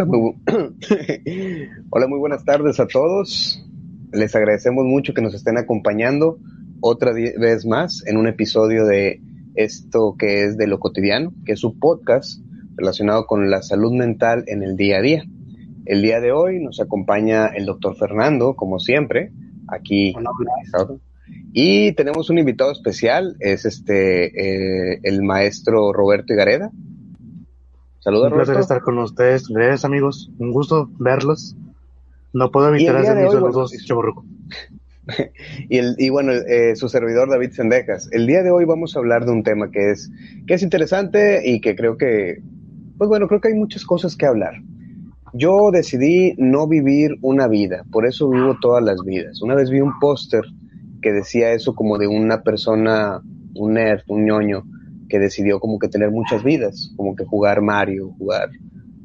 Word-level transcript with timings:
Hola 0.00 0.06
muy, 0.06 0.34
Hola, 1.90 2.06
muy 2.08 2.18
buenas 2.18 2.42
tardes 2.46 2.80
a 2.80 2.86
todos. 2.86 3.62
Les 4.14 4.34
agradecemos 4.34 4.86
mucho 4.86 5.12
que 5.12 5.20
nos 5.20 5.34
estén 5.34 5.58
acompañando 5.58 6.38
otra 6.80 7.12
vez 7.12 7.66
más 7.66 8.02
en 8.06 8.16
un 8.16 8.26
episodio 8.26 8.86
de 8.86 9.20
esto 9.56 10.16
que 10.18 10.44
es 10.44 10.56
de 10.56 10.68
lo 10.68 10.78
cotidiano, 10.78 11.34
que 11.44 11.52
es 11.52 11.60
su 11.60 11.78
podcast 11.78 12.40
relacionado 12.76 13.26
con 13.26 13.50
la 13.50 13.60
salud 13.60 13.92
mental 13.92 14.44
en 14.46 14.62
el 14.62 14.74
día 14.76 14.98
a 14.98 15.02
día. 15.02 15.24
El 15.84 16.00
día 16.00 16.20
de 16.20 16.32
hoy 16.32 16.60
nos 16.60 16.80
acompaña 16.80 17.48
el 17.48 17.66
doctor 17.66 17.94
Fernando, 17.94 18.54
como 18.56 18.78
siempre, 18.78 19.32
aquí. 19.68 20.14
Y 21.52 21.92
tenemos 21.92 22.30
un 22.30 22.38
invitado 22.38 22.72
especial, 22.72 23.36
es 23.38 23.66
este 23.66 24.94
eh, 24.94 25.00
el 25.02 25.22
maestro 25.22 25.92
Roberto 25.92 26.32
Igareda. 26.32 26.70
Saludos, 28.00 28.28
Un 28.28 28.38
placer 28.38 28.56
estar 28.58 28.80
con 28.80 28.98
ustedes. 28.98 29.46
Gracias, 29.48 29.84
amigos. 29.84 30.30
Un 30.38 30.52
gusto 30.52 30.88
verlos. 30.98 31.54
No 32.32 32.50
puedo 32.50 32.68
evitar 32.74 32.96
hacer 32.96 33.16
mis 33.18 33.32
saludos, 33.32 33.74
y, 35.68 35.76
el, 35.76 35.96
y 35.98 36.08
bueno, 36.08 36.32
eh, 36.32 36.76
su 36.76 36.88
servidor 36.88 37.28
David 37.28 37.50
Sendejas. 37.50 38.08
El 38.12 38.26
día 38.26 38.42
de 38.42 38.50
hoy 38.50 38.64
vamos 38.64 38.96
a 38.96 39.00
hablar 39.00 39.26
de 39.26 39.32
un 39.32 39.42
tema 39.42 39.70
que 39.70 39.90
es, 39.90 40.10
que 40.46 40.54
es 40.54 40.62
interesante 40.62 41.42
y 41.44 41.60
que 41.60 41.76
creo 41.76 41.98
que, 41.98 42.40
pues 42.96 43.08
bueno, 43.08 43.28
creo 43.28 43.40
que 43.40 43.48
hay 43.48 43.54
muchas 43.54 43.84
cosas 43.84 44.16
que 44.16 44.26
hablar. 44.26 44.54
Yo 45.34 45.70
decidí 45.70 46.34
no 46.38 46.68
vivir 46.68 47.16
una 47.20 47.48
vida, 47.48 47.84
por 47.90 48.06
eso 48.06 48.30
vivo 48.30 48.56
todas 48.60 48.82
las 48.82 49.02
vidas. 49.04 49.42
Una 49.42 49.54
vez 49.54 49.68
vi 49.68 49.80
un 49.80 49.98
póster 49.98 50.44
que 51.02 51.12
decía 51.12 51.52
eso 51.52 51.74
como 51.74 51.98
de 51.98 52.06
una 52.06 52.42
persona, 52.42 53.20
un 53.54 53.74
nerd, 53.74 54.02
un 54.08 54.24
ñoño, 54.24 54.64
que 55.10 55.18
decidió 55.18 55.60
como 55.60 55.78
que 55.78 55.88
tener 55.88 56.10
muchas 56.10 56.42
vidas, 56.42 56.94
como 56.96 57.14
que 57.14 57.26
jugar 57.26 57.60
Mario, 57.60 58.14
jugar 58.16 58.48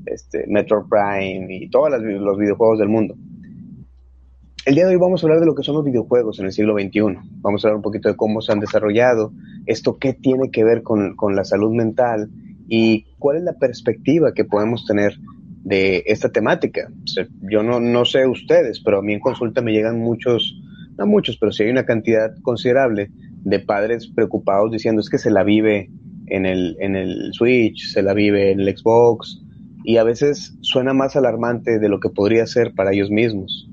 este, 0.05 0.45
Metro 0.47 0.87
Prime 0.87 1.47
y 1.49 1.69
todos 1.69 1.91
los 1.91 2.37
videojuegos 2.37 2.79
del 2.79 2.87
mundo. 2.87 3.15
El 4.65 4.75
día 4.75 4.85
de 4.87 4.93
hoy 4.93 4.99
vamos 4.99 5.21
a 5.21 5.27
hablar 5.27 5.41
de 5.41 5.45
lo 5.45 5.53
que 5.53 5.63
son 5.63 5.75
los 5.75 5.85
videojuegos 5.85 6.39
en 6.39 6.45
el 6.45 6.51
siglo 6.51 6.73
XXI. 6.73 7.19
Vamos 7.41 7.63
a 7.63 7.67
hablar 7.67 7.75
un 7.75 7.83
poquito 7.83 8.09
de 8.09 8.15
cómo 8.15 8.41
se 8.41 8.51
han 8.51 8.59
desarrollado, 8.59 9.33
esto 9.65 9.97
qué 9.99 10.13
tiene 10.13 10.49
que 10.49 10.63
ver 10.63 10.81
con, 10.81 11.15
con 11.15 11.35
la 11.35 11.43
salud 11.43 11.71
mental 11.75 12.29
y 12.67 13.05
cuál 13.19 13.37
es 13.37 13.43
la 13.43 13.53
perspectiva 13.53 14.33
que 14.33 14.45
podemos 14.45 14.85
tener 14.85 15.17
de 15.63 16.03
esta 16.05 16.29
temática. 16.29 16.89
yo 17.41 17.63
no, 17.63 17.79
no 17.79 18.05
sé 18.05 18.27
ustedes, 18.27 18.79
pero 18.79 18.99
a 18.99 19.01
mí 19.01 19.13
en 19.13 19.19
consulta 19.19 19.61
me 19.61 19.71
llegan 19.71 19.99
muchos, 19.99 20.59
no 20.97 21.05
muchos, 21.05 21.37
pero 21.37 21.51
sí 21.51 21.63
hay 21.63 21.69
una 21.69 21.85
cantidad 21.85 22.31
considerable 22.41 23.11
de 23.45 23.59
padres 23.59 24.07
preocupados 24.07 24.71
diciendo 24.71 24.99
es 24.99 25.09
que 25.09 25.19
se 25.19 25.31
la 25.31 25.43
vive 25.43 25.89
en 26.27 26.45
el, 26.45 26.75
en 26.79 26.95
el 26.95 27.31
Switch, 27.31 27.91
se 27.91 28.01
la 28.01 28.13
vive 28.13 28.51
en 28.51 28.59
el 28.59 28.75
Xbox, 28.75 29.41
y 29.83 29.97
a 29.97 30.03
veces 30.03 30.57
suena 30.61 30.93
más 30.93 31.15
alarmante 31.15 31.79
de 31.79 31.89
lo 31.89 31.99
que 31.99 32.09
podría 32.09 32.47
ser 32.47 32.73
para 32.73 32.91
ellos 32.91 33.11
mismos. 33.11 33.69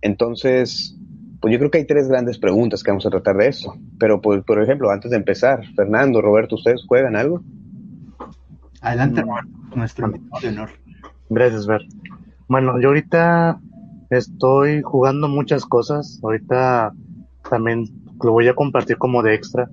Entonces, 0.00 0.98
pues 1.40 1.52
yo 1.52 1.58
creo 1.58 1.70
que 1.70 1.78
hay 1.78 1.86
tres 1.86 2.08
grandes 2.08 2.38
preguntas 2.38 2.82
que 2.82 2.90
vamos 2.90 3.06
a 3.06 3.10
tratar 3.10 3.36
de 3.36 3.46
eso. 3.46 3.76
Pero, 3.98 4.20
pues, 4.20 4.42
por 4.42 4.60
ejemplo, 4.60 4.90
antes 4.90 5.12
de 5.12 5.16
empezar, 5.16 5.62
Fernando, 5.76 6.20
Roberto, 6.20 6.56
¿ustedes 6.56 6.84
juegan 6.86 7.14
algo? 7.14 7.42
Adelante, 8.80 9.22
Roberto, 9.22 9.50
nuestro 9.76 10.06
invitado 10.06 10.40
de 10.42 10.48
honor. 10.48 10.70
Gracias, 11.30 11.66
Ver. 11.68 11.82
Bueno, 12.48 12.80
yo 12.80 12.88
ahorita 12.88 13.60
estoy 14.10 14.82
jugando 14.82 15.28
muchas 15.28 15.64
cosas. 15.64 16.18
Ahorita 16.24 16.92
también 17.48 17.84
lo 18.22 18.32
voy 18.32 18.48
a 18.48 18.54
compartir 18.54 18.98
como 18.98 19.22
de 19.22 19.34
extra. 19.34 19.68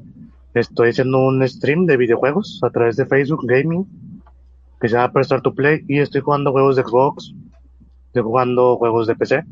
Estoy 0.53 0.89
haciendo 0.89 1.19
un 1.19 1.47
stream 1.47 1.85
de 1.85 1.97
videojuegos 1.97 2.59
a 2.63 2.69
través 2.69 2.95
de 2.95 3.05
Facebook 3.05 3.45
Gaming 3.45 3.85
que 4.79 4.87
se 4.87 4.95
llama 4.95 5.11
Prestar 5.11 5.41
to 5.41 5.53
Play 5.53 5.83
y 5.87 5.99
estoy 5.99 6.21
jugando 6.21 6.51
juegos 6.51 6.75
de 6.77 6.83
Xbox, 6.83 7.33
estoy 8.07 8.23
jugando 8.23 8.77
juegos 8.77 9.07
de 9.07 9.15
PC 9.15 9.43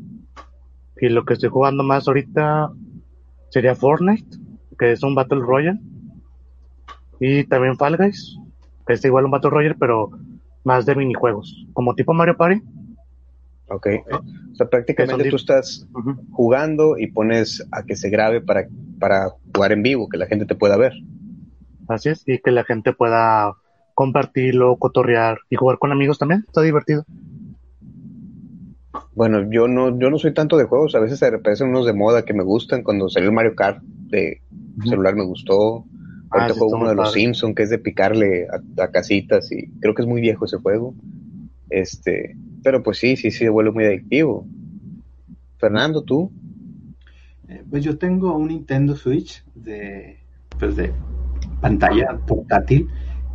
y 1.00 1.08
lo 1.10 1.24
que 1.24 1.34
estoy 1.34 1.50
jugando 1.50 1.82
más 1.82 2.08
ahorita 2.08 2.72
sería 3.50 3.74
Fortnite, 3.74 4.38
que 4.78 4.92
es 4.92 5.02
un 5.02 5.14
Battle 5.14 5.40
Royale 5.40 5.78
y 7.20 7.44
también 7.44 7.76
Fall 7.76 7.96
Guys, 7.96 8.38
que 8.86 8.94
es 8.94 9.04
igual 9.04 9.26
un 9.26 9.30
Battle 9.30 9.50
Royale 9.50 9.76
pero 9.78 10.10
más 10.64 10.86
de 10.86 10.94
minijuegos, 10.94 11.66
como 11.72 11.94
tipo 11.94 12.12
Mario 12.14 12.36
Party. 12.36 12.60
Ok, 13.70 13.86
o 14.10 14.54
sea, 14.54 14.66
prácticamente 14.68 15.28
tú 15.28 15.36
estás 15.36 15.86
jugando 16.30 16.96
y 16.98 17.08
pones 17.08 17.66
a 17.70 17.82
que 17.82 17.96
se 17.96 18.08
grabe 18.08 18.40
para 18.40 18.66
para 18.98 19.30
jugar 19.54 19.72
en 19.72 19.82
vivo, 19.82 20.08
que 20.08 20.18
la 20.18 20.26
gente 20.26 20.46
te 20.46 20.54
pueda 20.54 20.76
ver. 20.76 20.92
Así 21.88 22.10
es, 22.10 22.22
y 22.26 22.38
que 22.38 22.50
la 22.50 22.64
gente 22.64 22.92
pueda 22.92 23.54
compartirlo, 23.94 24.76
cotorrear 24.76 25.38
y 25.48 25.56
jugar 25.56 25.78
con 25.78 25.92
amigos 25.92 26.18
también, 26.18 26.44
está 26.46 26.60
divertido. 26.62 27.04
Bueno, 29.14 29.50
yo 29.50 29.66
no, 29.66 29.98
yo 29.98 30.10
no 30.10 30.18
soy 30.18 30.34
tanto 30.34 30.56
de 30.56 30.64
juegos, 30.64 30.94
a 30.94 31.00
veces 31.00 31.18
se 31.18 31.26
aparecen 31.26 31.68
unos 31.68 31.86
de 31.86 31.92
moda 31.92 32.24
que 32.24 32.34
me 32.34 32.44
gustan, 32.44 32.82
cuando 32.82 33.08
salió 33.08 33.30
el 33.30 33.34
Mario 33.34 33.54
Kart 33.54 33.82
de 33.82 34.42
celular 34.84 35.16
me 35.16 35.24
gustó, 35.24 35.84
ah, 36.30 36.42
ahorita 36.42 36.58
juego 36.58 36.76
uno 36.76 36.88
de 36.88 36.94
los 36.94 37.12
Simpsons 37.12 37.54
que 37.54 37.64
es 37.64 37.70
de 37.70 37.78
picarle 37.78 38.46
a, 38.48 38.82
a, 38.82 38.90
casitas 38.90 39.50
y 39.50 39.68
creo 39.80 39.94
que 39.94 40.02
es 40.02 40.08
muy 40.08 40.20
viejo 40.20 40.44
ese 40.44 40.58
juego. 40.58 40.94
Este, 41.70 42.36
pero 42.62 42.82
pues 42.82 42.98
sí, 42.98 43.16
sí, 43.16 43.30
sí, 43.30 43.48
vuelve 43.48 43.72
muy 43.72 43.84
adictivo. 43.84 44.46
Fernando, 45.58 46.02
¿tú? 46.02 46.30
Eh, 47.48 47.64
pues 47.68 47.82
yo 47.82 47.98
tengo 47.98 48.36
un 48.36 48.48
Nintendo 48.48 48.94
Switch 48.94 49.44
de, 49.54 50.18
pues 50.58 50.76
de 50.76 50.92
pantalla 51.60 52.18
portátil 52.26 52.88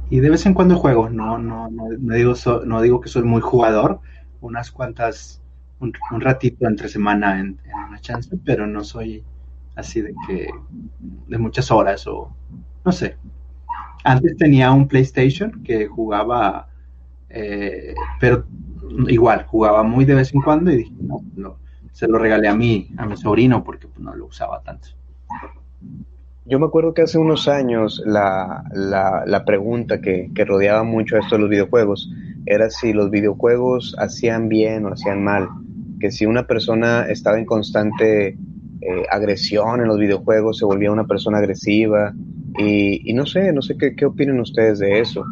y 0.09 0.19
de 0.19 0.29
vez 0.29 0.45
en 0.45 0.53
cuando 0.53 0.77
juego. 0.77 1.09
No, 1.09 1.37
no, 1.37 1.69
no, 1.69 1.89
digo, 2.13 2.33
no 2.65 2.81
digo 2.81 3.01
que 3.01 3.09
soy 3.09 3.23
muy 3.23 3.41
jugador, 3.41 3.99
unas 4.41 4.71
cuantas, 4.71 5.41
un, 5.79 5.93
ratito 6.19 6.67
entre 6.67 6.87
semana 6.87 7.39
en, 7.39 7.59
una 7.87 7.99
chance, 7.99 8.37
pero 8.45 8.67
no 8.67 8.83
soy 8.83 9.23
así 9.75 10.01
de 10.01 10.13
que 10.27 10.47
de 11.27 11.37
muchas 11.37 11.71
horas 11.71 12.05
o 12.07 12.31
no 12.85 12.91
sé. 12.91 13.17
Antes 14.03 14.37
tenía 14.37 14.71
un 14.71 14.87
PlayStation 14.87 15.63
que 15.63 15.87
jugaba, 15.87 16.67
eh, 17.29 17.95
pero 18.19 18.45
igual, 19.07 19.45
jugaba 19.45 19.83
muy 19.83 20.05
de 20.05 20.15
vez 20.15 20.33
en 20.33 20.41
cuando 20.41 20.71
y 20.71 20.77
dije, 20.77 20.93
no, 21.01 21.21
no, 21.35 21.57
se 21.91 22.07
lo 22.07 22.17
regalé 22.17 22.47
a 22.47 22.55
mí, 22.55 22.89
a 22.97 23.05
mi 23.05 23.15
sobrino, 23.17 23.63
porque 23.63 23.87
pues, 23.87 23.99
no 23.99 24.15
lo 24.15 24.25
usaba 24.25 24.61
tanto. 24.61 24.89
Yo 26.45 26.59
me 26.59 26.65
acuerdo 26.65 26.93
que 26.93 27.03
hace 27.03 27.17
unos 27.17 27.47
años 27.47 28.03
la, 28.05 28.63
la, 28.73 29.45
pregunta 29.45 30.01
que, 30.01 30.29
rodeaba 30.45 30.83
mucho 30.83 31.17
esto 31.17 31.35
de 31.35 31.41
los 31.41 31.49
videojuegos 31.49 32.11
era 32.45 32.69
si 32.69 32.91
los 32.91 33.09
videojuegos 33.09 33.95
hacían 33.97 34.49
bien 34.49 34.85
o 34.85 34.89
hacían 34.89 35.23
mal. 35.23 35.47
Que 36.01 36.11
si 36.11 36.25
una 36.25 36.45
persona 36.45 37.05
estaba 37.07 37.39
en 37.39 37.45
constante 37.45 38.27
eh, 38.81 39.05
agresión 39.09 39.79
en 39.79 39.87
los 39.87 39.97
videojuegos, 39.97 40.57
se 40.57 40.65
volvía 40.65 40.91
una 40.91 41.07
persona 41.07 41.37
agresiva. 41.37 42.13
Y, 42.57 43.09
y 43.09 43.13
no 43.13 43.25
sé, 43.25 43.53
no 43.53 43.61
sé 43.61 43.77
qué, 43.77 43.95
qué 43.95 44.05
opinan 44.05 44.41
ustedes 44.41 44.79
de 44.79 44.99
eso. 44.99 45.23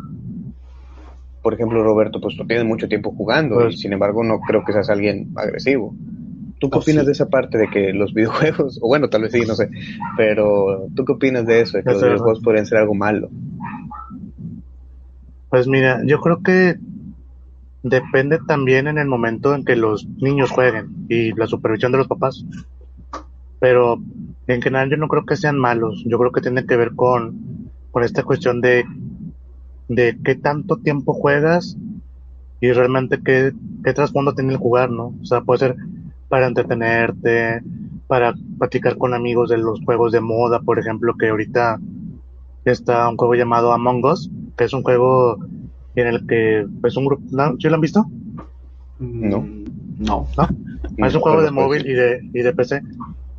Por 1.42 1.54
ejemplo, 1.54 1.84
Roberto, 1.84 2.22
pues 2.22 2.38
tú 2.38 2.46
tienes 2.46 2.66
mucho 2.66 2.88
tiempo 2.88 3.12
jugando 3.12 3.62
y 3.62 3.64
pues 3.66 3.80
sin 3.80 3.94
embargo 3.94 4.24
no 4.24 4.40
creo 4.42 4.64
que 4.64 4.74
seas 4.74 4.90
alguien 4.90 5.32
agresivo. 5.36 5.96
¿Tú 6.60 6.70
qué 6.70 6.78
opinas 6.78 7.08
de 7.08 7.14
esa 7.14 7.28
parte 7.28 7.58
de 7.58 7.68
que 7.70 7.92
los 7.94 8.14
videojuegos, 8.16 8.80
o 8.82 8.88
bueno, 8.88 9.10
tal 9.10 9.24
vez 9.24 9.32
sí, 9.32 9.42
no 9.48 9.56
sé, 9.56 9.70
pero 10.16 10.88
¿tú 10.96 11.04
qué 11.06 11.14
opinas 11.14 11.46
de 11.46 11.62
eso, 11.62 11.78
de 11.78 11.84
que 11.84 11.92
los 11.92 12.02
videojuegos 12.02 12.42
podrían 12.42 12.68
ser 12.68 12.78
algo 12.78 12.94
malo? 12.94 13.30
Pues 15.50 15.68
mira, 15.68 16.02
yo 16.06 16.22
creo 16.22 16.42
que 16.44 16.78
depende 17.84 18.40
también 18.48 18.88
en 18.88 19.00
el 19.00 19.08
momento 19.08 19.56
en 19.56 19.66
que 19.66 19.76
los 19.76 20.08
niños 20.08 20.52
jueguen 20.52 21.08
y 21.10 21.34
la 21.34 21.48
supervisión 21.48 21.92
de 21.92 21.98
los 21.98 22.08
papás. 22.08 22.46
Pero 23.60 24.00
en 24.48 24.62
general 24.62 24.90
yo 24.90 24.98
no 24.98 25.08
creo 25.08 25.26
que 25.26 25.36
sean 25.36 25.58
malos, 25.58 26.04
yo 26.06 26.18
creo 26.20 26.32
que 26.32 26.42
tiene 26.42 26.66
que 26.66 26.78
ver 26.78 26.94
con, 26.96 27.70
con 27.92 28.04
esta 28.04 28.24
cuestión 28.24 28.62
de, 28.62 28.86
de 29.96 30.18
qué 30.24 30.36
tanto 30.36 30.78
tiempo 30.78 31.14
juegas 31.14 31.78
y 32.62 32.72
realmente 32.72 33.20
qué, 33.24 33.52
qué 33.84 33.94
trasfondo 33.94 34.34
tiene 34.34 34.54
el 34.54 34.60
jugar, 34.60 34.90
¿no? 34.90 35.14
O 35.22 35.26
sea, 35.26 35.42
puede 35.42 35.60
ser 35.60 35.76
para 36.30 36.48
entretenerte, 36.48 37.62
para 38.08 38.34
platicar 38.58 38.98
con 38.98 39.14
amigos 39.14 39.50
de 39.50 39.58
los 39.58 39.84
juegos 39.84 40.12
de 40.12 40.22
moda, 40.22 40.62
por 40.62 40.80
ejemplo, 40.80 41.16
que 41.18 41.30
ahorita 41.30 41.80
está 42.64 43.10
un 43.10 43.18
juego 43.18 43.36
llamado 43.36 43.74
Among 43.74 44.06
Us, 44.06 44.32
que 44.56 44.64
es 44.64 44.74
un 44.74 44.84
juego 44.84 45.38
en 45.96 46.08
el 46.08 46.26
que 46.26 46.66
pues 46.80 46.96
un 46.96 47.06
grupo, 47.06 47.24
¿no? 47.32 47.56
¿Sí 47.60 47.68
lo 47.68 47.76
han 47.76 47.82
visto? 47.82 48.06
No. 49.00 49.46
No. 49.98 50.28
¿No? 50.38 51.06
Es 51.06 51.16
un 51.16 51.22
juego 51.22 51.42
de 51.42 51.52
móvil 51.52 51.86
y 51.86 51.94
de, 51.94 52.22
y 52.34 52.42
de 52.42 52.54
PC. 52.54 52.82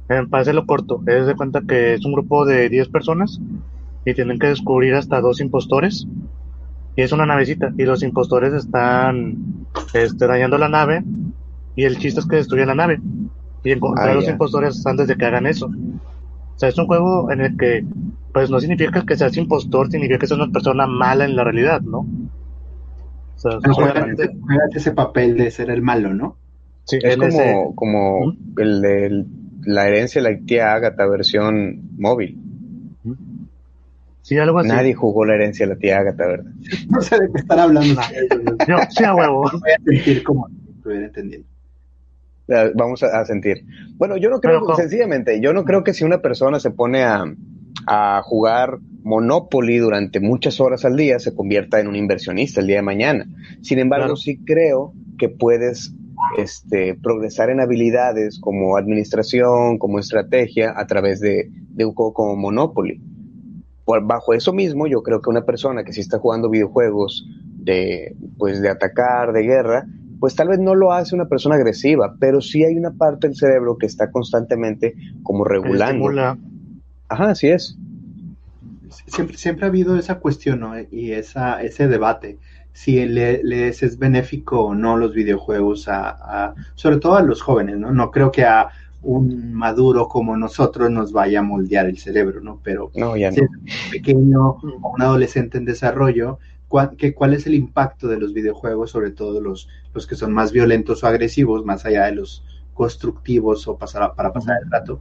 En 0.08 0.28
para 0.28 0.52
lo 0.52 0.66
corto, 0.66 1.00
es 1.06 1.26
de 1.26 1.34
cuenta 1.34 1.62
que 1.62 1.94
es 1.94 2.04
un 2.04 2.12
grupo 2.12 2.44
de 2.44 2.68
10 2.68 2.88
personas 2.88 3.40
y 4.04 4.14
tienen 4.14 4.38
que 4.38 4.48
descubrir 4.48 4.94
hasta 4.94 5.20
dos 5.20 5.40
impostores. 5.40 6.06
Y 6.94 7.02
es 7.02 7.12
una 7.12 7.26
navecita 7.26 7.72
y 7.76 7.84
los 7.84 8.02
impostores 8.02 8.52
están 8.52 9.66
este, 9.94 10.26
dañando 10.26 10.58
la 10.58 10.68
nave 10.68 11.02
y 11.74 11.84
el 11.84 11.98
chiste 11.98 12.20
es 12.20 12.26
que 12.26 12.36
destruyen 12.36 12.68
la 12.68 12.74
nave 12.74 13.00
y 13.64 13.72
encontrar 13.72 14.10
a 14.10 14.14
los 14.14 14.28
impostores 14.28 14.84
antes 14.86 15.08
de 15.08 15.16
que 15.16 15.24
hagan 15.24 15.46
eso. 15.46 15.66
O 15.66 16.58
sea, 16.58 16.68
es 16.68 16.78
un 16.78 16.86
juego 16.86 17.30
en 17.30 17.40
el 17.40 17.56
que, 17.56 17.84
pues 18.32 18.50
no 18.50 18.60
significa 18.60 19.04
que 19.06 19.16
seas 19.16 19.36
impostor, 19.36 19.90
significa 19.90 20.18
que 20.18 20.26
seas 20.26 20.40
una 20.40 20.52
persona 20.52 20.86
mala 20.86 21.24
en 21.24 21.36
la 21.36 21.44
realidad, 21.44 21.80
¿no? 21.80 22.06
ese 24.72 24.92
papel 24.92 25.36
de 25.36 25.50
ser 25.50 25.70
el 25.70 25.82
malo, 25.82 26.14
¿no? 26.14 26.36
Sí, 26.84 26.98
es 27.00 27.16
como, 27.16 27.74
como 27.74 28.32
el 28.58 28.80
de 28.80 29.24
la 29.64 29.88
herencia 29.88 30.22
de 30.22 30.30
la 30.30 30.38
tía 30.44 30.72
Agatha 30.74 31.06
versión 31.06 31.96
móvil. 31.98 32.38
Sí, 34.32 34.38
algo 34.38 34.58
así. 34.60 34.68
Nadie 34.68 34.94
jugó 34.94 35.26
la 35.26 35.34
herencia 35.34 35.66
de 35.66 35.74
la 35.74 35.78
tía 35.78 35.98
Agatha, 35.98 36.26
¿verdad? 36.26 36.52
No 36.88 37.02
sé 37.02 37.18
de 37.20 37.30
qué 37.32 37.40
estar 37.40 37.58
hablando. 37.58 38.00
Yo, 38.66 38.76
sí, 38.88 39.04
a 39.04 39.14
huevo. 39.14 39.42
Voy 39.42 39.70
a 39.70 39.82
sentir 39.84 40.22
como 40.22 40.48
estuviera 40.74 41.06
entendiendo. 41.06 41.48
Vamos 42.74 43.02
a, 43.02 43.24
sentir. 43.26 43.64
Bueno, 43.96 44.16
yo 44.16 44.30
no 44.30 44.40
creo, 44.40 44.74
sencillamente, 44.74 45.40
yo 45.40 45.52
no 45.52 45.64
creo 45.64 45.84
que 45.84 45.94
si 45.94 46.04
una 46.04 46.20
persona 46.20 46.60
se 46.60 46.70
pone 46.70 47.02
a, 47.02 47.24
a 47.86 48.22
jugar 48.22 48.78
Monopoly 49.02 49.78
durante 49.78 50.20
muchas 50.20 50.60
horas 50.60 50.84
al 50.84 50.96
día, 50.96 51.18
se 51.18 51.34
convierta 51.34 51.80
en 51.80 51.88
un 51.88 51.96
inversionista 51.96 52.60
el 52.60 52.68
día 52.68 52.76
de 52.76 52.82
mañana. 52.82 53.26
Sin 53.60 53.78
embargo, 53.78 54.16
sí 54.16 54.38
creo 54.44 54.92
que 55.18 55.28
puedes 55.28 55.94
este, 56.38 56.94
progresar 56.94 57.50
en 57.50 57.60
habilidades 57.60 58.38
como 58.40 58.76
administración, 58.76 59.78
como 59.78 59.98
estrategia, 59.98 60.72
a 60.76 60.86
través 60.86 61.20
de, 61.20 61.50
un 61.78 61.94
juego 61.94 62.12
como 62.12 62.36
Monopoly. 62.36 63.00
Por, 63.92 64.06
bajo 64.06 64.32
eso 64.32 64.54
mismo, 64.54 64.86
yo 64.86 65.02
creo 65.02 65.20
que 65.20 65.28
una 65.28 65.44
persona 65.44 65.84
que 65.84 65.92
sí 65.92 66.00
está 66.00 66.18
jugando 66.18 66.48
videojuegos 66.48 67.28
de, 67.58 68.16
pues, 68.38 68.62
de 68.62 68.70
atacar, 68.70 69.32
de 69.32 69.42
guerra, 69.42 69.86
pues 70.18 70.34
tal 70.34 70.48
vez 70.48 70.58
no 70.58 70.74
lo 70.74 70.92
hace 70.92 71.14
una 71.14 71.26
persona 71.26 71.56
agresiva, 71.56 72.16
pero 72.18 72.40
sí 72.40 72.64
hay 72.64 72.74
una 72.76 72.92
parte 72.92 73.26
del 73.26 73.36
cerebro 73.36 73.76
que 73.76 73.84
está 73.84 74.10
constantemente 74.10 74.94
como 75.22 75.44
regulando. 75.44 76.38
Ajá, 77.08 77.30
así 77.30 77.48
es. 77.48 77.76
Siempre, 79.08 79.36
siempre 79.36 79.66
ha 79.66 79.68
habido 79.68 79.98
esa 79.98 80.20
cuestión 80.20 80.64
y 80.90 81.12
esa, 81.12 81.62
ese 81.62 81.86
debate 81.86 82.38
si 82.72 83.04
les 83.04 83.82
es 83.82 83.98
benéfico 83.98 84.64
o 84.64 84.74
no 84.74 84.96
los 84.96 85.12
videojuegos 85.12 85.88
a, 85.88 86.54
sobre 86.74 86.96
todo 86.96 87.16
a 87.16 87.22
los 87.22 87.42
jóvenes, 87.42 87.76
¿no? 87.76 87.92
No 87.92 88.10
creo 88.10 88.32
que 88.32 88.44
a 88.44 88.68
un 89.02 89.52
maduro 89.52 90.08
como 90.08 90.36
nosotros 90.36 90.90
nos 90.90 91.12
vaya 91.12 91.40
a 91.40 91.42
moldear 91.42 91.86
el 91.86 91.98
cerebro, 91.98 92.40
¿no? 92.40 92.60
Pero 92.62 92.90
no, 92.94 93.16
ya 93.16 93.32
si 93.32 93.40
es 93.40 93.50
un 93.50 93.90
pequeño 93.90 94.50
o 94.50 94.92
un 94.94 95.02
adolescente 95.02 95.58
en 95.58 95.64
desarrollo, 95.64 96.38
¿cuál, 96.68 96.96
¿cuál 97.14 97.34
es 97.34 97.46
el 97.46 97.54
impacto 97.54 98.08
de 98.08 98.18
los 98.18 98.32
videojuegos, 98.32 98.90
sobre 98.90 99.10
todo 99.10 99.40
los, 99.40 99.68
los 99.92 100.06
que 100.06 100.14
son 100.14 100.32
más 100.32 100.52
violentos 100.52 101.02
o 101.02 101.06
agresivos, 101.06 101.64
más 101.64 101.84
allá 101.84 102.06
de 102.06 102.14
los 102.14 102.44
constructivos 102.74 103.66
o 103.68 103.76
pasar, 103.76 104.14
para 104.14 104.32
pasar 104.32 104.56
el 104.62 104.70
rato? 104.70 105.00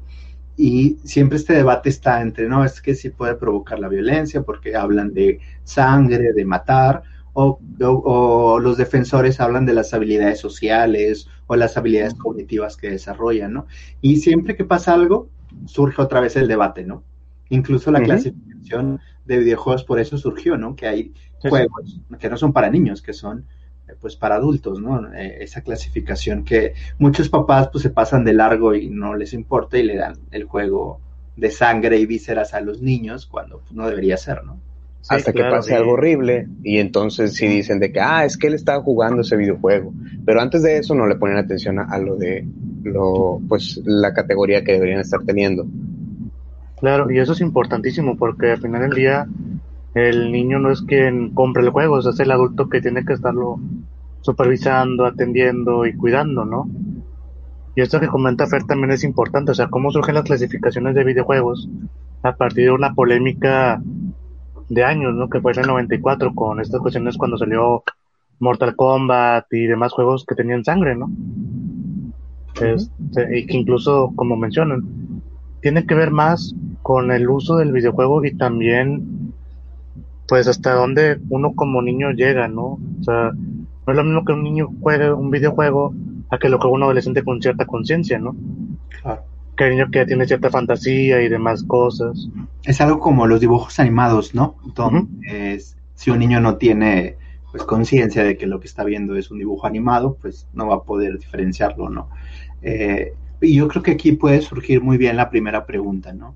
Y 0.57 0.97
siempre 1.03 1.37
este 1.37 1.53
debate 1.53 1.89
está 1.89 2.21
entre, 2.21 2.47
no, 2.47 2.65
es 2.65 2.81
que 2.81 2.95
sí 2.95 3.09
puede 3.09 3.35
provocar 3.35 3.79
la 3.79 3.87
violencia 3.87 4.41
porque 4.41 4.75
hablan 4.75 5.13
de 5.13 5.39
sangre, 5.63 6.33
de 6.33 6.45
matar, 6.45 7.03
o, 7.33 7.59
o, 7.79 8.59
los 8.59 8.77
defensores 8.77 9.39
hablan 9.39 9.65
de 9.65 9.73
las 9.73 9.93
habilidades 9.93 10.39
sociales 10.39 11.27
o 11.47 11.55
las 11.55 11.77
habilidades 11.77 12.13
cognitivas 12.15 12.77
que 12.77 12.89
desarrollan, 12.89 13.53
¿no? 13.53 13.67
Y 14.01 14.17
siempre 14.17 14.55
que 14.55 14.65
pasa 14.65 14.93
algo, 14.93 15.29
surge 15.65 16.01
otra 16.01 16.21
vez 16.21 16.35
el 16.35 16.47
debate, 16.47 16.83
¿no? 16.83 17.03
Incluso 17.49 17.91
la 17.91 18.01
clasificación 18.01 18.99
de 19.25 19.37
videojuegos 19.39 19.83
por 19.83 19.99
eso 19.99 20.17
surgió, 20.17 20.57
¿no? 20.57 20.75
Que 20.75 20.87
hay 20.87 21.13
juegos 21.39 21.99
que 22.19 22.29
no 22.29 22.37
son 22.37 22.53
para 22.53 22.69
niños, 22.69 23.01
que 23.01 23.13
son 23.13 23.45
eh, 23.87 23.93
pues 23.99 24.15
para 24.15 24.35
adultos, 24.35 24.79
¿no? 24.79 25.13
Eh, 25.13 25.43
esa 25.43 25.61
clasificación 25.61 26.43
que 26.43 26.73
muchos 26.99 27.29
papás 27.29 27.69
pues 27.71 27.81
se 27.83 27.89
pasan 27.89 28.23
de 28.23 28.33
largo 28.33 28.75
y 28.75 28.89
no 28.89 29.15
les 29.15 29.33
importa 29.33 29.77
y 29.77 29.83
le 29.83 29.97
dan 29.97 30.17
el 30.31 30.45
juego 30.45 30.99
de 31.35 31.51
sangre 31.51 31.97
y 31.97 32.05
vísceras 32.05 32.53
a 32.53 32.61
los 32.61 32.81
niños 32.81 33.25
cuando 33.25 33.59
pues, 33.59 33.73
no 33.73 33.87
debería 33.87 34.17
ser, 34.17 34.43
¿no? 34.43 34.59
Hasta 35.09 35.33
que 35.33 35.43
pase 35.43 35.75
algo 35.75 35.93
horrible 35.93 36.47
y 36.63 36.77
entonces 36.77 37.33
sí 37.33 37.47
dicen 37.47 37.79
de 37.79 37.91
que, 37.91 37.99
ah, 37.99 38.25
es 38.25 38.37
que 38.37 38.47
él 38.47 38.53
estaba 38.53 38.81
jugando 38.83 39.21
ese 39.21 39.35
videojuego. 39.35 39.93
Pero 40.25 40.41
antes 40.41 40.63
de 40.63 40.77
eso 40.77 40.95
no 40.95 41.07
le 41.07 41.15
ponen 41.15 41.37
atención 41.37 41.79
a, 41.79 41.97
lo 41.97 42.15
de 42.15 42.45
lo, 42.83 43.41
pues 43.47 43.81
la 43.85 44.13
categoría 44.13 44.63
que 44.63 44.73
deberían 44.73 44.99
estar 44.99 45.21
teniendo. 45.23 45.65
Claro, 46.79 47.11
y 47.11 47.19
eso 47.19 47.33
es 47.33 47.41
importantísimo 47.41 48.17
porque 48.17 48.51
al 48.51 48.61
final 48.61 48.81
del 48.81 48.95
día 48.95 49.27
el 49.93 50.31
niño 50.31 50.59
no 50.59 50.71
es 50.71 50.81
quien 50.81 51.31
compra 51.33 51.63
el 51.63 51.69
juego, 51.69 51.99
es 51.99 52.19
el 52.19 52.31
adulto 52.31 52.69
que 52.69 52.81
tiene 52.81 53.05
que 53.05 53.13
estarlo 53.13 53.59
supervisando, 54.21 55.05
atendiendo 55.05 55.85
y 55.85 55.95
cuidando, 55.95 56.45
¿no? 56.45 56.69
Y 57.75 57.81
esto 57.81 57.99
que 57.99 58.07
comenta 58.07 58.47
Fer 58.47 58.63
también 58.63 58.91
es 58.91 59.03
importante, 59.03 59.51
o 59.51 59.55
sea, 59.55 59.67
cómo 59.67 59.91
surgen 59.91 60.15
las 60.15 60.25
clasificaciones 60.25 60.93
de 60.93 61.03
videojuegos 61.03 61.69
a 62.23 62.35
partir 62.35 62.65
de 62.65 62.71
una 62.71 62.93
polémica 62.93 63.81
de 64.71 64.85
años, 64.85 65.13
¿no? 65.13 65.29
Que 65.29 65.41
fue 65.41 65.51
en 65.51 65.59
el 65.59 65.67
94 65.67 66.33
con 66.33 66.61
estas 66.61 66.79
cuestiones 66.79 67.17
cuando 67.17 67.37
salió 67.37 67.83
Mortal 68.39 68.73
Kombat 68.75 69.51
y 69.51 69.67
demás 69.67 69.91
juegos 69.91 70.25
que 70.25 70.33
tenían 70.33 70.63
sangre, 70.63 70.95
¿no? 70.95 71.11
Este, 72.61 73.37
y 73.37 73.45
que 73.45 73.57
incluso, 73.57 74.13
como 74.15 74.37
mencionan, 74.37 75.21
tiene 75.61 75.85
que 75.85 75.93
ver 75.93 76.11
más 76.11 76.55
con 76.83 77.11
el 77.11 77.29
uso 77.29 77.57
del 77.57 77.73
videojuego 77.73 78.23
y 78.23 78.33
también, 78.37 79.33
pues, 80.25 80.47
hasta 80.47 80.73
dónde 80.73 81.19
uno 81.29 81.53
como 81.53 81.81
niño 81.81 82.11
llega, 82.11 82.47
¿no? 82.47 82.79
O 82.99 83.03
sea, 83.03 83.31
no 83.33 83.93
es 83.93 83.95
lo 83.95 84.03
mismo 84.05 84.23
que 84.23 84.31
un 84.31 84.43
niño 84.43 84.69
juegue 84.81 85.11
un 85.11 85.31
videojuego 85.31 85.93
a 86.29 86.37
que 86.37 86.47
lo 86.47 86.59
que 86.59 86.67
un 86.67 86.83
adolescente 86.83 87.25
con 87.25 87.41
cierta 87.41 87.65
conciencia, 87.65 88.19
¿no? 88.19 88.37
Claro 89.01 89.30
que 89.55 89.69
niño 89.69 89.89
que 89.91 90.05
tiene 90.05 90.25
cierta 90.25 90.49
fantasía 90.49 91.21
y 91.21 91.29
demás 91.29 91.63
cosas. 91.63 92.29
Es 92.63 92.81
algo 92.81 92.99
como 92.99 93.27
los 93.27 93.39
dibujos 93.39 93.79
animados, 93.79 94.33
¿no? 94.33 94.55
Entonces, 94.65 95.77
si 95.95 96.09
un 96.11 96.19
niño 96.19 96.39
no 96.39 96.57
tiene 96.57 97.17
pues 97.51 97.63
conciencia 97.63 98.23
de 98.23 98.37
que 98.37 98.47
lo 98.47 98.59
que 98.59 98.67
está 98.67 98.83
viendo 98.83 99.15
es 99.15 99.29
un 99.29 99.39
dibujo 99.39 99.67
animado, 99.67 100.17
pues 100.21 100.47
no 100.53 100.67
va 100.67 100.75
a 100.75 100.83
poder 100.83 101.17
diferenciarlo, 101.19 101.89
¿no? 101.89 102.09
Eh, 102.61 103.13
y 103.41 103.55
yo 103.55 103.67
creo 103.67 103.83
que 103.83 103.91
aquí 103.91 104.13
puede 104.13 104.41
surgir 104.41 104.81
muy 104.81 104.97
bien 104.97 105.17
la 105.17 105.29
primera 105.29 105.65
pregunta, 105.65 106.13
¿no? 106.13 106.35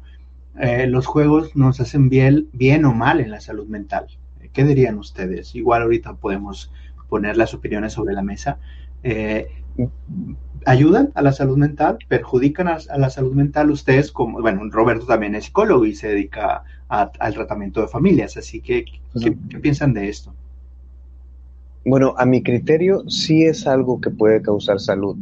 Eh, 0.59 0.87
los 0.87 1.05
juegos 1.05 1.55
nos 1.55 1.79
hacen 1.79 2.09
bien, 2.09 2.47
bien 2.53 2.85
o 2.85 2.93
mal 2.93 3.21
en 3.21 3.31
la 3.31 3.39
salud 3.39 3.67
mental. 3.67 4.07
¿Qué 4.53 4.63
dirían 4.63 4.97
ustedes? 4.97 5.53
Igual 5.55 5.83
ahorita 5.83 6.15
podemos 6.15 6.71
poner 7.09 7.37
las 7.37 7.53
opiniones 7.53 7.93
sobre 7.93 8.13
la 8.13 8.21
mesa. 8.21 8.57
Eh, 9.07 9.47
ayudan 10.65 11.11
a 11.13 11.21
la 11.21 11.31
salud 11.31 11.57
mental, 11.57 11.99
perjudican 12.07 12.67
a, 12.67 12.79
la 12.97 13.09
salud 13.11 13.35
mental. 13.35 13.69
Ustedes, 13.69 14.11
como, 14.11 14.41
bueno, 14.41 14.61
Roberto 14.71 15.05
también 15.05 15.35
es 15.35 15.45
psicólogo 15.45 15.85
y 15.85 15.93
se 15.93 16.07
dedica 16.07 16.63
al 16.87 17.33
tratamiento 17.33 17.81
de 17.81 17.87
familias, 17.87 18.35
así 18.37 18.61
que, 18.61 18.83
¿qué, 18.83 19.31
piensan 19.59 19.93
de 19.93 20.09
esto? 20.09 20.33
Bueno, 21.85 22.15
a 22.17 22.25
mi 22.25 22.41
criterio 22.41 23.07
sí 23.07 23.43
es 23.43 23.67
algo 23.67 24.01
que 24.01 24.09
puede 24.09 24.41
causar 24.41 24.79
salud, 24.79 25.15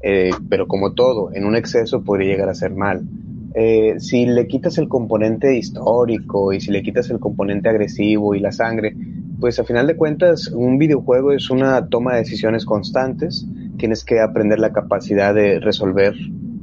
eh, 0.00 0.30
pero 0.48 0.66
como 0.66 0.94
todo, 0.94 1.30
en 1.34 1.44
un 1.44 1.56
exceso 1.56 2.02
podría 2.02 2.28
llegar 2.32 2.48
a 2.48 2.54
ser 2.54 2.74
mal. 2.74 3.06
Eh, 3.54 3.96
si 3.98 4.24
le 4.24 4.46
quitas 4.46 4.78
el 4.78 4.88
componente 4.88 5.56
histórico 5.56 6.54
y 6.54 6.60
si 6.60 6.70
le 6.70 6.82
quitas 6.82 7.10
el 7.10 7.20
componente 7.20 7.68
agresivo 7.68 8.34
y 8.34 8.40
la 8.40 8.50
sangre, 8.50 8.96
pues 9.40 9.58
a 9.58 9.64
final 9.64 9.86
de 9.86 9.96
cuentas 9.96 10.48
un 10.48 10.78
videojuego 10.78 11.32
es 11.32 11.50
una 11.50 11.88
toma 11.88 12.12
de 12.12 12.18
decisiones 12.18 12.64
constantes 12.64 13.46
tienes 13.76 14.04
que 14.04 14.20
aprender 14.20 14.58
la 14.58 14.72
capacidad 14.72 15.34
de 15.34 15.60
resolver 15.60 16.14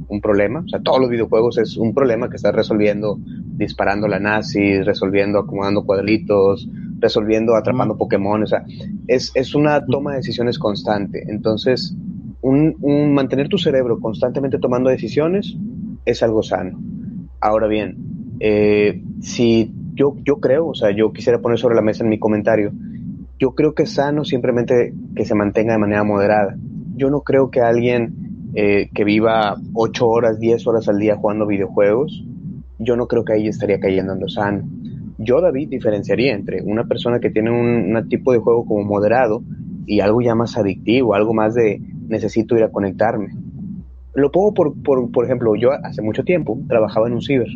un 0.08 0.20
problema. 0.20 0.60
O 0.60 0.68
sea, 0.68 0.80
todos 0.80 1.00
los 1.00 1.10
videojuegos 1.10 1.58
es 1.58 1.76
un 1.76 1.94
problema 1.94 2.28
que 2.28 2.36
estás 2.36 2.54
resolviendo 2.54 3.18
disparando 3.24 4.08
la 4.08 4.18
nazi, 4.18 4.82
resolviendo 4.82 5.38
acomodando 5.38 5.84
cuadritos, 5.84 6.68
resolviendo 6.98 7.56
atrapando 7.56 7.96
Pokémon. 7.96 8.42
O 8.42 8.46
sea, 8.46 8.64
es, 9.08 9.32
es 9.34 9.54
una 9.54 9.84
toma 9.86 10.12
de 10.12 10.16
decisiones 10.18 10.58
constante. 10.58 11.24
Entonces, 11.28 11.96
un, 12.42 12.76
un, 12.80 13.14
mantener 13.14 13.48
tu 13.48 13.56
cerebro 13.56 14.00
constantemente 14.00 14.58
tomando 14.58 14.90
decisiones 14.90 15.56
es 16.04 16.22
algo 16.22 16.42
sano. 16.42 16.78
Ahora 17.40 17.66
bien, 17.66 17.96
eh, 18.40 19.02
si 19.20 19.72
yo, 19.94 20.16
yo 20.24 20.36
creo, 20.36 20.68
o 20.68 20.74
sea, 20.74 20.90
yo 20.90 21.12
quisiera 21.12 21.40
poner 21.40 21.58
sobre 21.58 21.74
la 21.74 21.82
mesa 21.82 22.04
en 22.04 22.10
mi 22.10 22.18
comentario, 22.18 22.72
yo 23.38 23.54
creo 23.54 23.74
que 23.74 23.84
es 23.84 23.92
sano 23.92 24.24
simplemente 24.24 24.94
que 25.16 25.24
se 25.24 25.34
mantenga 25.34 25.72
de 25.72 25.78
manera 25.78 26.04
moderada 26.04 26.56
yo 26.96 27.10
no 27.10 27.22
creo 27.22 27.50
que 27.50 27.60
alguien 27.60 28.50
eh, 28.54 28.90
que 28.94 29.04
viva 29.04 29.56
8 29.74 30.06
horas, 30.06 30.38
10 30.38 30.66
horas 30.66 30.88
al 30.88 30.98
día 30.98 31.16
jugando 31.16 31.46
videojuegos, 31.46 32.24
yo 32.78 32.96
no 32.96 33.06
creo 33.06 33.24
que 33.24 33.34
ahí 33.34 33.48
estaría 33.48 33.80
cayendo 33.80 34.12
en 34.12 34.20
lo 34.20 34.28
sano. 34.28 34.62
Yo, 35.18 35.40
David, 35.40 35.68
diferenciaría 35.68 36.34
entre 36.34 36.62
una 36.62 36.84
persona 36.84 37.20
que 37.20 37.30
tiene 37.30 37.50
un, 37.50 38.08
tipo 38.08 38.32
de 38.32 38.38
juego 38.38 38.66
como 38.66 38.84
moderado 38.84 39.42
y 39.86 40.00
algo 40.00 40.20
ya 40.20 40.34
más 40.34 40.56
adictivo, 40.56 41.14
algo 41.14 41.32
más 41.32 41.54
de 41.54 41.80
necesito 42.08 42.56
ir 42.56 42.64
a 42.64 42.70
conectarme. 42.70 43.28
Lo 44.14 44.30
pongo 44.30 44.52
por, 44.52 44.82
por, 44.82 45.10
por 45.10 45.24
ejemplo, 45.24 45.54
yo 45.54 45.70
hace 45.72 46.02
mucho 46.02 46.24
tiempo 46.24 46.58
trabajaba 46.68 47.06
en 47.06 47.14
un 47.14 47.22
ciber 47.22 47.48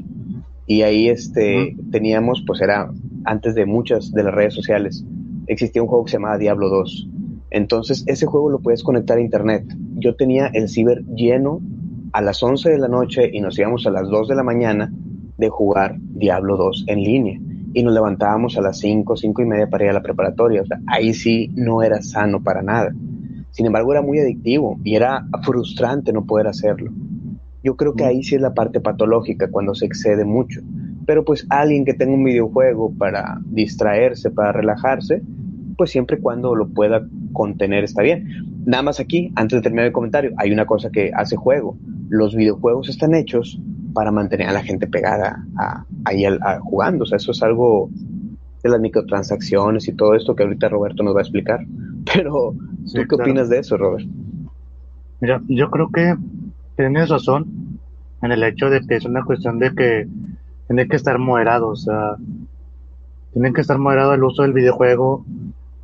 y 0.66 0.82
ahí 0.82 1.08
este, 1.08 1.76
teníamos, 1.90 2.42
pues 2.46 2.60
era 2.60 2.90
antes 3.24 3.54
de 3.54 3.66
muchas 3.66 4.12
de 4.12 4.22
las 4.22 4.34
redes 4.34 4.54
sociales, 4.54 5.04
existía 5.46 5.82
un 5.82 5.88
juego 5.88 6.04
que 6.04 6.12
se 6.12 6.16
llamaba 6.16 6.38
Diablo 6.38 6.68
2 6.68 7.08
entonces, 7.50 8.04
ese 8.06 8.26
juego 8.26 8.50
lo 8.50 8.58
puedes 8.58 8.82
conectar 8.82 9.18
a 9.18 9.20
internet. 9.20 9.64
Yo 9.94 10.16
tenía 10.16 10.50
el 10.52 10.68
ciber 10.68 11.04
lleno 11.06 11.60
a 12.12 12.20
las 12.20 12.42
11 12.42 12.70
de 12.70 12.78
la 12.78 12.88
noche 12.88 13.30
y 13.32 13.40
nos 13.40 13.58
íbamos 13.58 13.86
a 13.86 13.90
las 13.90 14.08
2 14.08 14.28
de 14.28 14.34
la 14.34 14.42
mañana 14.42 14.92
de 15.38 15.48
jugar 15.48 15.96
Diablo 15.98 16.56
2 16.56 16.84
en 16.88 17.02
línea. 17.02 17.40
y 17.72 17.82
nos 17.82 17.92
levantábamos 17.92 18.56
a 18.56 18.62
las 18.62 18.78
5, 18.78 19.16
5 19.16 19.42
y 19.42 19.44
media 19.44 19.68
para 19.68 19.84
ir 19.84 19.90
a 19.90 19.92
la 19.92 20.02
preparatoria. 20.02 20.62
O 20.62 20.64
sea, 20.64 20.80
ahí 20.86 21.12
sí 21.12 21.50
no 21.54 21.82
era 21.82 22.00
sano 22.00 22.42
para 22.42 22.62
nada. 22.62 22.94
Sin 23.50 23.66
embargo, 23.66 23.92
era 23.92 24.00
muy 24.00 24.18
adictivo 24.18 24.78
y 24.82 24.94
era 24.94 25.26
frustrante 25.42 26.10
no 26.10 26.24
poder 26.24 26.46
hacerlo. 26.46 26.90
Yo 27.66 27.74
creo 27.74 27.94
que 27.94 28.04
ahí 28.04 28.22
sí 28.22 28.36
es 28.36 28.40
la 28.40 28.54
parte 28.54 28.80
patológica, 28.80 29.50
cuando 29.50 29.74
se 29.74 29.86
excede 29.86 30.24
mucho. 30.24 30.60
Pero 31.04 31.24
pues 31.24 31.44
alguien 31.48 31.84
que 31.84 31.94
tenga 31.94 32.14
un 32.14 32.22
videojuego 32.22 32.94
para 32.96 33.40
distraerse, 33.44 34.30
para 34.30 34.52
relajarse, 34.52 35.20
pues 35.76 35.90
siempre 35.90 36.18
y 36.18 36.20
cuando 36.20 36.54
lo 36.54 36.68
pueda 36.68 37.04
contener 37.32 37.82
está 37.82 38.02
bien. 38.02 38.62
Nada 38.64 38.84
más 38.84 39.00
aquí, 39.00 39.32
antes 39.34 39.58
de 39.58 39.62
terminar 39.62 39.86
el 39.86 39.92
comentario, 39.92 40.30
hay 40.36 40.52
una 40.52 40.64
cosa 40.64 40.90
que 40.90 41.10
hace 41.12 41.34
juego. 41.34 41.76
Los 42.08 42.36
videojuegos 42.36 42.88
están 42.88 43.16
hechos 43.16 43.60
para 43.94 44.12
mantener 44.12 44.48
a 44.48 44.52
la 44.52 44.62
gente 44.62 44.86
pegada 44.86 45.44
ahí 46.04 46.22
jugando. 46.60 47.02
O 47.02 47.06
sea, 47.08 47.16
eso 47.16 47.32
es 47.32 47.42
algo 47.42 47.90
de 48.62 48.70
las 48.70 48.78
microtransacciones 48.78 49.88
y 49.88 49.92
todo 49.92 50.14
esto 50.14 50.36
que 50.36 50.44
ahorita 50.44 50.68
Roberto 50.68 51.02
nos 51.02 51.16
va 51.16 51.18
a 51.18 51.22
explicar. 51.22 51.66
Pero, 52.14 52.54
¿tú 52.94 53.02
qué 53.08 53.14
opinas 53.16 53.48
de 53.48 53.58
eso, 53.58 53.76
Robert? 53.76 54.06
Mira, 55.20 55.42
yo 55.48 55.68
creo 55.68 55.90
que 55.90 56.14
tienes 56.76 57.08
razón 57.08 57.80
en 58.22 58.32
el 58.32 58.42
hecho 58.42 58.70
de 58.70 58.80
que 58.86 58.96
es 58.96 59.04
una 59.04 59.24
cuestión 59.24 59.58
de 59.58 59.74
que 59.74 60.08
tiene 60.66 60.88
que 60.88 60.96
estar 60.96 61.18
moderado, 61.18 61.68
o 61.68 61.76
sea, 61.76 62.16
tienen 63.32 63.52
que 63.52 63.60
estar 63.60 63.78
moderado 63.78 64.14
el 64.14 64.24
uso 64.24 64.42
del 64.42 64.52
videojuego 64.52 65.24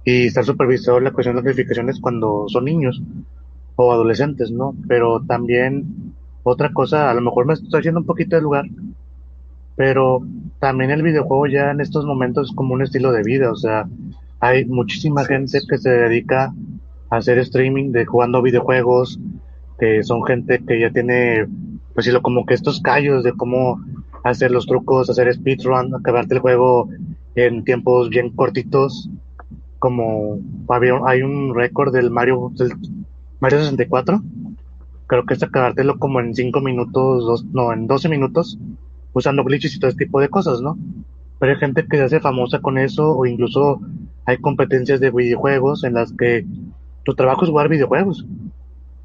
y 0.04 0.26
estar 0.26 0.44
supervisado 0.44 1.00
la 1.00 1.12
cuestión 1.12 1.36
de 1.36 1.42
notificaciones 1.42 2.00
cuando 2.00 2.46
son 2.48 2.64
niños 2.64 3.02
o 3.76 3.92
adolescentes, 3.92 4.50
¿no? 4.50 4.74
Pero 4.88 5.22
también 5.22 6.14
otra 6.42 6.72
cosa, 6.72 7.10
a 7.10 7.14
lo 7.14 7.20
mejor 7.20 7.46
me 7.46 7.54
estoy 7.54 7.80
haciendo 7.80 8.00
un 8.00 8.06
poquito 8.06 8.36
de 8.36 8.42
lugar, 8.42 8.64
pero 9.76 10.20
también 10.58 10.90
el 10.90 11.02
videojuego 11.02 11.46
ya 11.46 11.70
en 11.70 11.80
estos 11.80 12.04
momentos 12.04 12.50
es 12.50 12.56
como 12.56 12.74
un 12.74 12.82
estilo 12.82 13.12
de 13.12 13.22
vida, 13.22 13.50
o 13.50 13.56
sea, 13.56 13.86
hay 14.40 14.64
muchísima 14.64 15.24
gente 15.24 15.58
que 15.68 15.78
se 15.78 15.90
dedica 15.90 16.52
a 17.10 17.16
hacer 17.16 17.38
streaming 17.38 17.92
de 17.92 18.04
jugando 18.04 18.42
videojuegos, 18.42 19.18
que 19.78 20.02
son 20.02 20.24
gente 20.24 20.62
que 20.66 20.80
ya 20.80 20.90
tiene, 20.90 21.46
pues 21.94 22.06
lo 22.06 22.22
como 22.22 22.46
que 22.46 22.54
estos 22.54 22.80
callos 22.80 23.24
de 23.24 23.32
cómo 23.32 23.80
hacer 24.24 24.50
los 24.50 24.66
trucos, 24.66 25.10
hacer 25.10 25.32
speedrun, 25.32 25.94
acabarte 25.94 26.34
el 26.34 26.40
juego 26.40 26.88
en 27.34 27.64
tiempos 27.64 28.08
bien 28.08 28.30
cortitos, 28.30 29.10
como 29.78 30.38
hay 31.04 31.22
un 31.22 31.54
récord 31.54 31.92
del 31.92 32.10
Mario, 32.10 32.52
del 32.56 32.72
Mario 33.40 33.58
64, 33.58 34.22
creo 35.06 35.26
que 35.26 35.34
es 35.34 35.42
acabártelo 35.42 35.98
como 35.98 36.20
en 36.20 36.34
5 36.34 36.60
minutos, 36.60 37.44
no, 37.52 37.72
en 37.72 37.86
12 37.86 38.08
minutos, 38.08 38.58
usando 39.12 39.44
glitches 39.44 39.74
y 39.74 39.80
todo 39.80 39.90
este 39.90 40.04
tipo 40.04 40.20
de 40.20 40.28
cosas, 40.28 40.60
¿no? 40.60 40.78
Pero 41.38 41.52
hay 41.52 41.58
gente 41.58 41.84
que 41.86 41.96
se 41.96 42.04
hace 42.04 42.20
famosa 42.20 42.60
con 42.60 42.78
eso, 42.78 43.16
o 43.16 43.26
incluso 43.26 43.80
hay 44.24 44.36
competencias 44.38 45.00
de 45.00 45.10
videojuegos 45.10 45.82
en 45.82 45.94
las 45.94 46.12
que 46.12 46.46
tu 47.04 47.14
trabajo 47.14 47.42
es 47.42 47.50
jugar 47.50 47.68
videojuegos. 47.68 48.24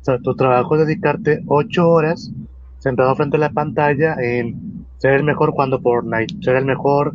Sea, 0.08 0.20
tu 0.20 0.36
trabajo 0.38 0.76
es 0.76 0.88
dedicarte 0.88 1.44
8 1.48 1.90
horas 1.90 2.32
sentado 2.80 3.14
frente 3.18 3.36
a 3.36 3.42
la 3.42 3.50
pantalla 3.50 4.16
en 4.18 4.86
ser 5.00 5.16
el 5.16 5.24
mejor 5.26 5.52
jugando 5.52 5.82
Fortnite, 5.82 6.34
ser 6.42 6.56
el 6.56 6.64
mejor 6.64 7.14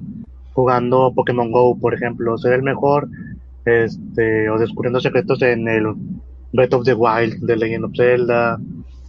jugando 0.53 1.11
Pokémon 1.15 1.51
Go, 1.51 1.79
por 1.79 1.95
ejemplo, 1.95 2.37
ser 2.37 2.53
el 2.53 2.63
mejor 2.63 3.09
este 3.65 4.51
o 4.51 4.59
descubriendo 4.59 5.01
secretos 5.01 5.41
en 5.41 5.69
el 5.69 5.95
Breath 6.53 6.75
of 6.75 6.85
the 6.85 6.93
Wild 6.93 7.39
de 7.41 7.57
Legend 7.57 7.87
of 7.87 7.93
Zelda. 7.97 8.61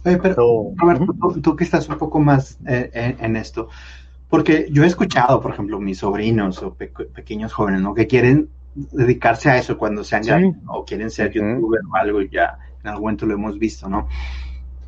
pero 0.02 0.72
tú, 1.42 1.54
que 1.54 1.64
estás 1.64 1.86
un 1.86 1.98
poco 1.98 2.18
más 2.18 2.58
eh, 2.66 3.16
en, 3.20 3.36
esto, 3.36 3.68
porque 4.30 4.66
yo 4.70 4.84
he 4.84 4.86
escuchado, 4.86 5.42
por 5.42 5.52
ejemplo, 5.52 5.78
mis 5.78 5.98
sobrinos 5.98 6.62
o 6.62 6.74
pequeños 6.74 7.52
jóvenes, 7.52 7.82
¿no? 7.82 7.92
Que 7.92 8.06
quieren 8.06 8.48
dedicarse 8.92 9.50
a 9.50 9.58
eso 9.58 9.76
cuando 9.76 10.02
sean 10.04 10.22
ya, 10.22 10.40
o 10.68 10.86
quieren 10.86 11.10
ser 11.10 11.32
youtuber 11.32 11.80
o 11.92 11.96
algo, 11.96 12.22
y 12.22 12.30
ya 12.30 12.56
en 12.84 12.90
algún 12.90 13.04
momento 13.04 13.26
lo 13.26 13.34
hemos 13.34 13.58
visto, 13.58 13.88
¿no? 13.88 14.08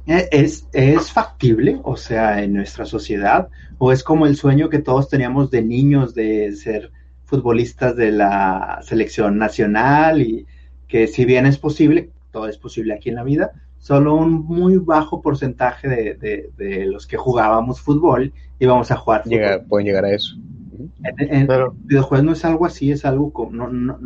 ¿E-, 0.07 0.29
¿Es, 0.31 0.69
¿Es 0.73 1.11
factible, 1.11 1.81
o 1.83 1.97
sea, 1.97 2.43
en 2.43 2.55
nuestra 2.55 2.85
sociedad? 2.85 3.49
¿O 3.79 3.91
es 3.91 4.05
como 4.05 4.27
el 4.27 4.37
sueño 4.37 4.69
que 4.69 4.79
todos 4.79 5.09
teníamos 5.09 5.51
de 5.51 5.63
niños 5.63 6.15
de 6.15 6.53
ser 6.53 6.93
futbolistas 7.25 7.97
de 7.97 8.13
la 8.13 8.81
selección 8.83 9.39
nacional 9.39 10.23
y 10.23 10.47
que 10.87 11.09
si 11.09 11.25
bien 11.25 11.47
es 11.47 11.59
posible, 11.59 12.11
todo 12.31 12.49
es 12.49 12.59
posible 12.59 12.95
aquí 12.95 13.09
en 13.09 13.17
la 13.17 13.25
vida, 13.25 13.53
solo 13.79 14.15
un 14.15 14.45
muy 14.45 14.77
bajo 14.77 15.23
porcentaje 15.23 15.89
de, 15.89 16.51
de, 16.57 16.87
los 16.87 17.07
que 17.07 17.17
jugábamos 17.17 17.81
fútbol 17.81 18.33
íbamos 18.59 18.91
a 18.91 18.97
jugar 18.97 19.25
fútbol. 19.25 19.67
pueden 19.69 19.87
llegar 19.87 20.05
a 20.05 20.13
eso. 20.13 20.37
En, 21.19 21.49
videojuegos 21.85 22.25
no 22.25 22.33
es 22.33 22.45
algo 22.45 22.67
así, 22.67 22.93
es 22.93 23.05
algo 23.05 23.33
como, 23.33 23.53
no, 23.53 23.69
no, 23.69 23.99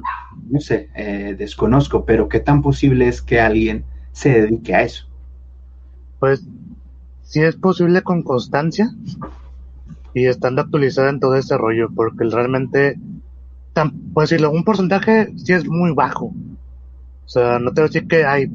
no 0.48 0.60
sé, 0.60 0.88
eh, 0.94 1.34
desconozco, 1.38 2.04
pero 2.04 2.28
qué 2.28 2.40
tan 2.40 2.62
posible 2.62 3.08
es 3.08 3.22
que 3.22 3.40
alguien 3.40 3.84
se 4.12 4.40
dedique 4.42 4.74
a 4.74 4.82
eso. 4.82 5.06
Pues 6.18 6.44
si 7.22 7.40
es 7.40 7.56
posible 7.56 8.02
con 8.02 8.22
constancia 8.22 8.90
y 10.14 10.26
estando 10.26 10.62
actualizada 10.62 11.10
en 11.10 11.20
todo 11.20 11.36
ese 11.36 11.56
rollo, 11.56 11.88
porque 11.94 12.24
realmente, 12.24 12.98
tan, 13.72 13.92
pues 14.12 14.30
decirlo, 14.30 14.50
un 14.50 14.64
porcentaje 14.64 15.32
sí 15.36 15.52
es 15.52 15.66
muy 15.66 15.92
bajo. 15.92 16.26
O 17.24 17.28
sea, 17.28 17.58
no 17.60 17.72
te 17.72 17.80
voy 17.80 17.86
a 17.86 17.92
decir 17.92 18.08
que 18.08 18.24
hay 18.24 18.50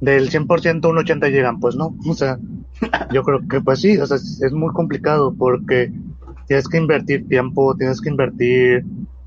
del 0.00 0.30
100% 0.30 0.90
un 0.90 0.98
80 0.98 1.28
llegan, 1.28 1.60
pues 1.60 1.76
no. 1.76 1.96
O 2.08 2.14
sea, 2.14 2.38
yo 3.12 3.22
creo 3.22 3.46
que 3.48 3.60
pues 3.60 3.80
sí, 3.80 3.96
o 3.98 4.06
sea, 4.06 4.16
es 4.16 4.52
muy 4.52 4.72
complicado 4.72 5.34
porque 5.36 5.92
tienes 6.48 6.66
que 6.66 6.78
invertir 6.78 7.28
tiempo, 7.28 7.76
tienes 7.76 8.00
que 8.00 8.08
invertir 8.08 8.84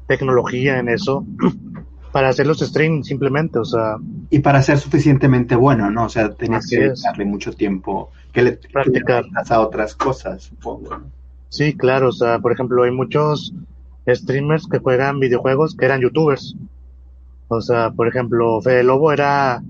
tecnología 0.07 0.79
en 0.79 0.89
eso 0.89 1.25
para 2.11 2.29
hacer 2.29 2.45
los 2.47 2.59
streams 2.59 3.07
simplemente, 3.07 3.59
o 3.59 3.65
sea. 3.65 3.95
Y 4.29 4.39
para 4.39 4.61
ser 4.61 4.79
suficientemente 4.79 5.55
bueno, 5.55 5.89
¿no? 5.89 6.05
O 6.05 6.09
sea, 6.09 6.33
tenías 6.33 6.67
que 6.67 6.91
darle 7.01 7.25
mucho 7.25 7.53
tiempo 7.53 8.11
que 8.33 8.41
le 8.41 8.51
practicar 8.53 9.25
a 9.33 9.59
otras 9.61 9.95
cosas, 9.95 10.43
supongo. 10.43 11.01
Sí, 11.49 11.73
claro, 11.75 12.09
o 12.09 12.11
sea, 12.11 12.39
por 12.39 12.51
ejemplo, 12.51 12.83
hay 12.83 12.91
muchos 12.91 13.53
streamers 14.07 14.67
que 14.67 14.79
juegan 14.79 15.19
videojuegos 15.19 15.75
que 15.75 15.85
eran 15.85 16.01
youtubers. 16.01 16.55
O 17.49 17.61
sea, 17.61 17.91
por 17.91 18.07
ejemplo, 18.07 18.61
Fede 18.61 18.83
Lobo 18.83 19.11
era 19.11 19.61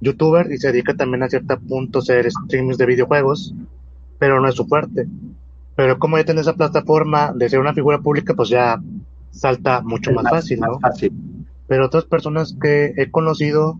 youtuber 0.00 0.50
y 0.52 0.58
se 0.58 0.68
dedica 0.68 0.94
también 0.94 1.22
a 1.24 1.28
cierto 1.28 1.58
punto 1.58 1.98
a 1.98 2.02
hacer 2.02 2.30
streams 2.30 2.78
de 2.78 2.86
videojuegos, 2.86 3.54
pero 4.18 4.40
no 4.40 4.48
es 4.48 4.54
su 4.54 4.66
fuerte. 4.66 5.06
Pero 5.76 5.98
como 5.98 6.16
ya 6.16 6.24
tiene 6.24 6.40
esa 6.40 6.54
plataforma 6.54 7.32
de 7.34 7.48
ser 7.48 7.60
una 7.60 7.74
figura 7.74 8.00
pública, 8.00 8.34
pues 8.34 8.48
ya 8.48 8.80
salta 9.30 9.80
mucho 9.82 10.12
más, 10.12 10.30
fácil, 10.30 10.60
¿no? 10.60 10.78
fácil 10.78 11.12
pero 11.66 11.86
otras 11.86 12.04
personas 12.04 12.56
que 12.60 12.92
he 12.96 13.10
conocido, 13.10 13.78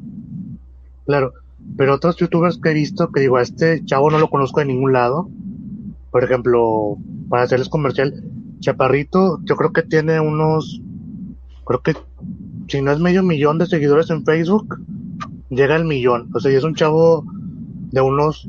claro, 1.06 1.32
pero 1.76 1.94
otros 1.94 2.16
youtubers 2.16 2.58
que 2.58 2.70
he 2.70 2.74
visto 2.74 3.10
que 3.10 3.20
digo, 3.20 3.36
a 3.36 3.42
este 3.42 3.84
chavo 3.84 4.10
no 4.10 4.18
lo 4.18 4.30
conozco 4.30 4.60
de 4.60 4.66
ningún 4.66 4.92
lado. 4.92 5.28
Por 6.10 6.24
ejemplo, 6.24 6.96
para 7.28 7.42
hacerles 7.42 7.68
comercial, 7.68 8.14
Chaparrito, 8.60 9.40
yo 9.44 9.56
creo 9.56 9.72
que 9.72 9.82
tiene 9.82 10.20
unos, 10.20 10.80
creo 11.64 11.82
que 11.82 11.94
si 12.68 12.80
no 12.80 12.92
es 12.92 13.00
medio 13.00 13.22
millón 13.22 13.58
de 13.58 13.66
seguidores 13.66 14.10
en 14.10 14.24
Facebook, 14.24 14.80
llega 15.50 15.74
al 15.74 15.84
millón. 15.84 16.30
O 16.34 16.40
sea, 16.40 16.52
y 16.52 16.54
es 16.54 16.64
un 16.64 16.74
chavo 16.74 17.24
de 17.90 18.00
unos, 18.00 18.48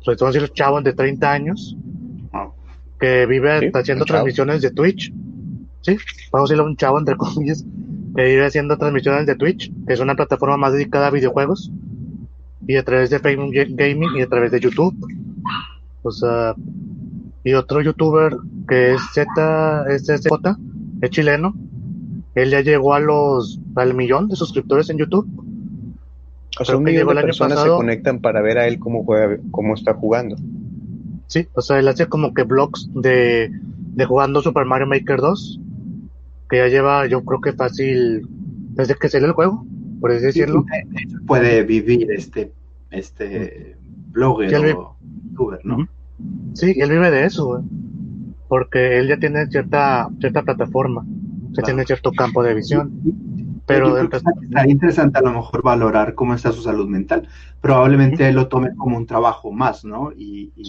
sobre 0.00 0.16
todo 0.16 0.30
decir 0.30 0.48
chavos 0.50 0.84
de 0.84 0.92
30 0.92 1.32
años, 1.32 1.76
que 3.02 3.26
vive 3.26 3.72
haciendo 3.74 4.04
transmisiones 4.04 4.62
de 4.62 4.70
Twitch. 4.70 5.12
Sí, 5.80 5.96
vamos 6.30 6.48
a 6.48 6.52
decirle 6.52 6.62
a 6.62 6.66
un 6.66 6.76
chavo 6.76 7.00
entre 7.00 7.16
comillas, 7.16 7.64
que 8.14 8.22
vive 8.22 8.46
haciendo 8.46 8.78
transmisiones 8.78 9.26
de 9.26 9.34
Twitch, 9.34 9.72
que 9.88 9.92
es 9.92 9.98
una 9.98 10.14
plataforma 10.14 10.56
más 10.56 10.72
dedicada 10.72 11.08
a 11.08 11.10
videojuegos, 11.10 11.72
y 12.64 12.76
a 12.76 12.84
través 12.84 13.10
de 13.10 13.18
Facebook 13.18 13.52
Gaming 13.52 14.16
y 14.16 14.22
a 14.22 14.28
través 14.28 14.52
de 14.52 14.60
YouTube. 14.60 14.94
O 16.04 16.12
sea, 16.12 16.54
y 17.42 17.54
otro 17.54 17.80
youtuber 17.80 18.36
que 18.68 18.92
es 18.92 19.02
Z, 19.12 19.84
es 19.90 20.08
es 20.08 21.10
chileno, 21.10 21.54
él 22.36 22.50
ya 22.50 22.60
llegó 22.60 22.94
a 22.94 23.00
los, 23.00 23.58
al 23.74 23.94
millón 23.94 24.28
de 24.28 24.36
suscriptores 24.36 24.90
en 24.90 24.98
YouTube. 24.98 25.26
O 26.60 26.64
sea, 26.64 26.76
un 26.76 26.84
millón 26.84 27.16
de 27.16 27.22
personas 27.22 27.60
se 27.60 27.68
conectan 27.68 28.20
para 28.20 28.40
ver 28.42 28.58
a 28.58 28.68
él 28.68 28.78
cómo 28.78 29.04
juega, 29.04 29.38
cómo 29.50 29.74
está 29.74 29.92
jugando. 29.94 30.36
Sí, 31.32 31.48
o 31.54 31.62
sea, 31.62 31.78
él 31.78 31.88
hace 31.88 32.08
como 32.08 32.34
que 32.34 32.42
vlogs 32.42 32.90
de, 32.92 33.50
de 33.50 34.04
jugando 34.04 34.42
Super 34.42 34.66
Mario 34.66 34.86
Maker 34.86 35.18
2 35.18 35.60
que 36.52 36.58
ya 36.58 36.68
lleva, 36.68 37.06
yo 37.06 37.24
creo 37.24 37.40
que 37.40 37.54
fácil, 37.54 38.28
desde 38.74 38.94
que 38.94 39.08
salió 39.08 39.26
el 39.26 39.32
juego, 39.32 39.64
por 40.02 40.10
así 40.10 40.26
decirlo. 40.26 40.66
puede 41.26 41.62
vivir 41.62 42.12
este, 42.12 42.52
este 42.90 43.74
blogger 44.10 44.76
o 44.76 44.94
youtuber, 45.24 45.60
¿no? 45.64 45.88
Sí, 46.52 46.74
él 46.76 46.90
vive 46.90 47.10
de 47.10 47.24
eso, 47.24 47.64
porque 48.48 48.98
él 48.98 49.08
ya 49.08 49.16
tiene 49.16 49.46
cierta, 49.46 50.10
cierta 50.20 50.42
plataforma, 50.42 51.06
ya 51.52 51.62
tiene 51.62 51.86
cierto 51.86 52.12
campo 52.12 52.42
de 52.42 52.52
visión. 52.52 53.00
Pero 53.66 53.96
estaría 53.96 54.70
interesante 54.70 55.18
a 55.18 55.22
lo 55.22 55.32
mejor 55.32 55.62
valorar 55.62 56.14
cómo 56.14 56.34
está 56.34 56.52
su 56.52 56.62
salud 56.62 56.88
mental. 56.88 57.28
Probablemente 57.60 58.28
él 58.28 58.34
lo 58.34 58.48
tome 58.48 58.74
como 58.76 58.96
un 58.96 59.06
trabajo 59.06 59.52
más, 59.52 59.84
¿no? 59.84 60.12
Y, 60.16 60.52
y 60.56 60.64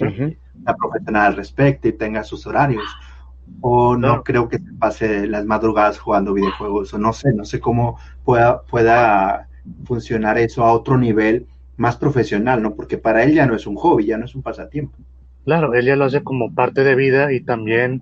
la 0.64 0.76
profesional 0.76 1.28
al 1.28 1.36
respecto 1.36 1.88
y 1.88 1.94
tenga 1.94 2.24
sus 2.24 2.46
horarios 2.46 2.84
o 3.62 3.96
no 3.96 4.24
creo 4.24 4.50
que 4.50 4.58
se 4.58 4.74
pase 4.80 5.28
las 5.28 5.46
madrugadas 5.46 6.00
jugando 6.00 6.34
videojuegos, 6.34 6.94
o 6.94 6.98
no 6.98 7.14
sé, 7.14 7.34
no 7.34 7.46
sé 7.46 7.60
cómo 7.60 7.98
pueda, 8.24 8.62
pueda 8.64 9.48
funcionar 9.86 10.38
eso 10.38 10.64
a 10.64 10.74
otro 10.74 10.98
nivel 10.98 11.48
más 11.78 11.98
profesional, 11.98 12.62
¿no? 12.62 12.76
Porque 12.76 12.98
para 12.98 13.24
él 13.24 13.34
ya 13.34 13.46
no 13.46 13.56
es 13.56 13.66
un 13.66 13.76
hobby, 13.76 14.06
ya 14.06 14.18
no 14.18 14.26
es 14.26 14.36
un 14.36 14.42
pasatiempo. 14.42 14.98
Claro, 15.46 15.74
él 15.74 15.86
ya 15.86 15.96
lo 15.96 16.06
hace 16.06 16.24
como 16.24 16.54
parte 16.54 16.84
de 16.84 16.96
vida 16.96 17.34
y 17.34 17.42
también, 17.42 18.02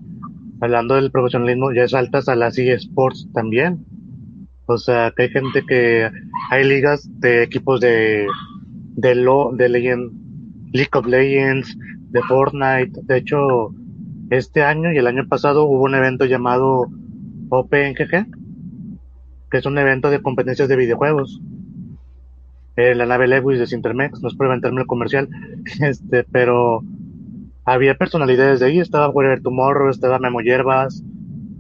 hablando 0.60 0.96
del 0.96 1.12
profesionalismo, 1.12 1.72
ya 1.72 1.88
saltas 1.88 2.28
a 2.28 2.36
las 2.36 2.58
eSports 2.58 3.28
también. 3.34 3.86
O 4.74 4.78
sea, 4.78 5.12
que 5.16 5.24
hay 5.24 5.30
gente 5.30 5.64
que 5.68 6.10
hay 6.50 6.64
ligas 6.64 7.08
de 7.20 7.44
equipos 7.44 7.80
de 7.82 8.28
de 8.96 9.16
lo 9.16 9.52
de 9.54 9.70
League 9.70 10.90
of 10.94 11.06
Legends, 11.06 11.78
de 12.10 12.22
Fortnite. 12.24 13.00
De 13.04 13.18
hecho, 13.18 13.74
este 14.30 14.64
año 14.64 14.92
y 14.92 14.98
el 14.98 15.08
año 15.08 15.28
pasado 15.28 15.66
hubo 15.66 15.84
un 15.84 15.96
evento 15.96 16.26
llamado 16.26 16.88
OpenGG, 17.50 18.28
que 19.50 19.58
es 19.58 19.66
un 19.66 19.78
evento 19.78 20.10
de 20.10 20.22
competencias 20.22 20.70
de 20.70 20.76
videojuegos. 20.76 21.42
Eh, 22.78 22.96
la 22.96 23.06
nave 23.06 23.28
Lewis 23.28 23.60
de 23.60 23.68
Sintermex, 23.68 24.22
no 24.22 24.30
es 24.30 24.36
por 24.36 24.46
inventarme 24.46 24.82
el 24.82 24.88
comercial, 24.88 25.28
este, 25.82 26.24
pero 26.24 26.84
había 27.66 27.96
personalidades 27.96 28.60
de 28.60 28.68
ahí, 28.68 28.80
estaba 28.80 29.10
Whatever 29.10 29.42
Tomorrow, 29.42 29.90
estaba 29.90 30.20
Memo 30.20 30.42
Yerbas, 30.42 31.04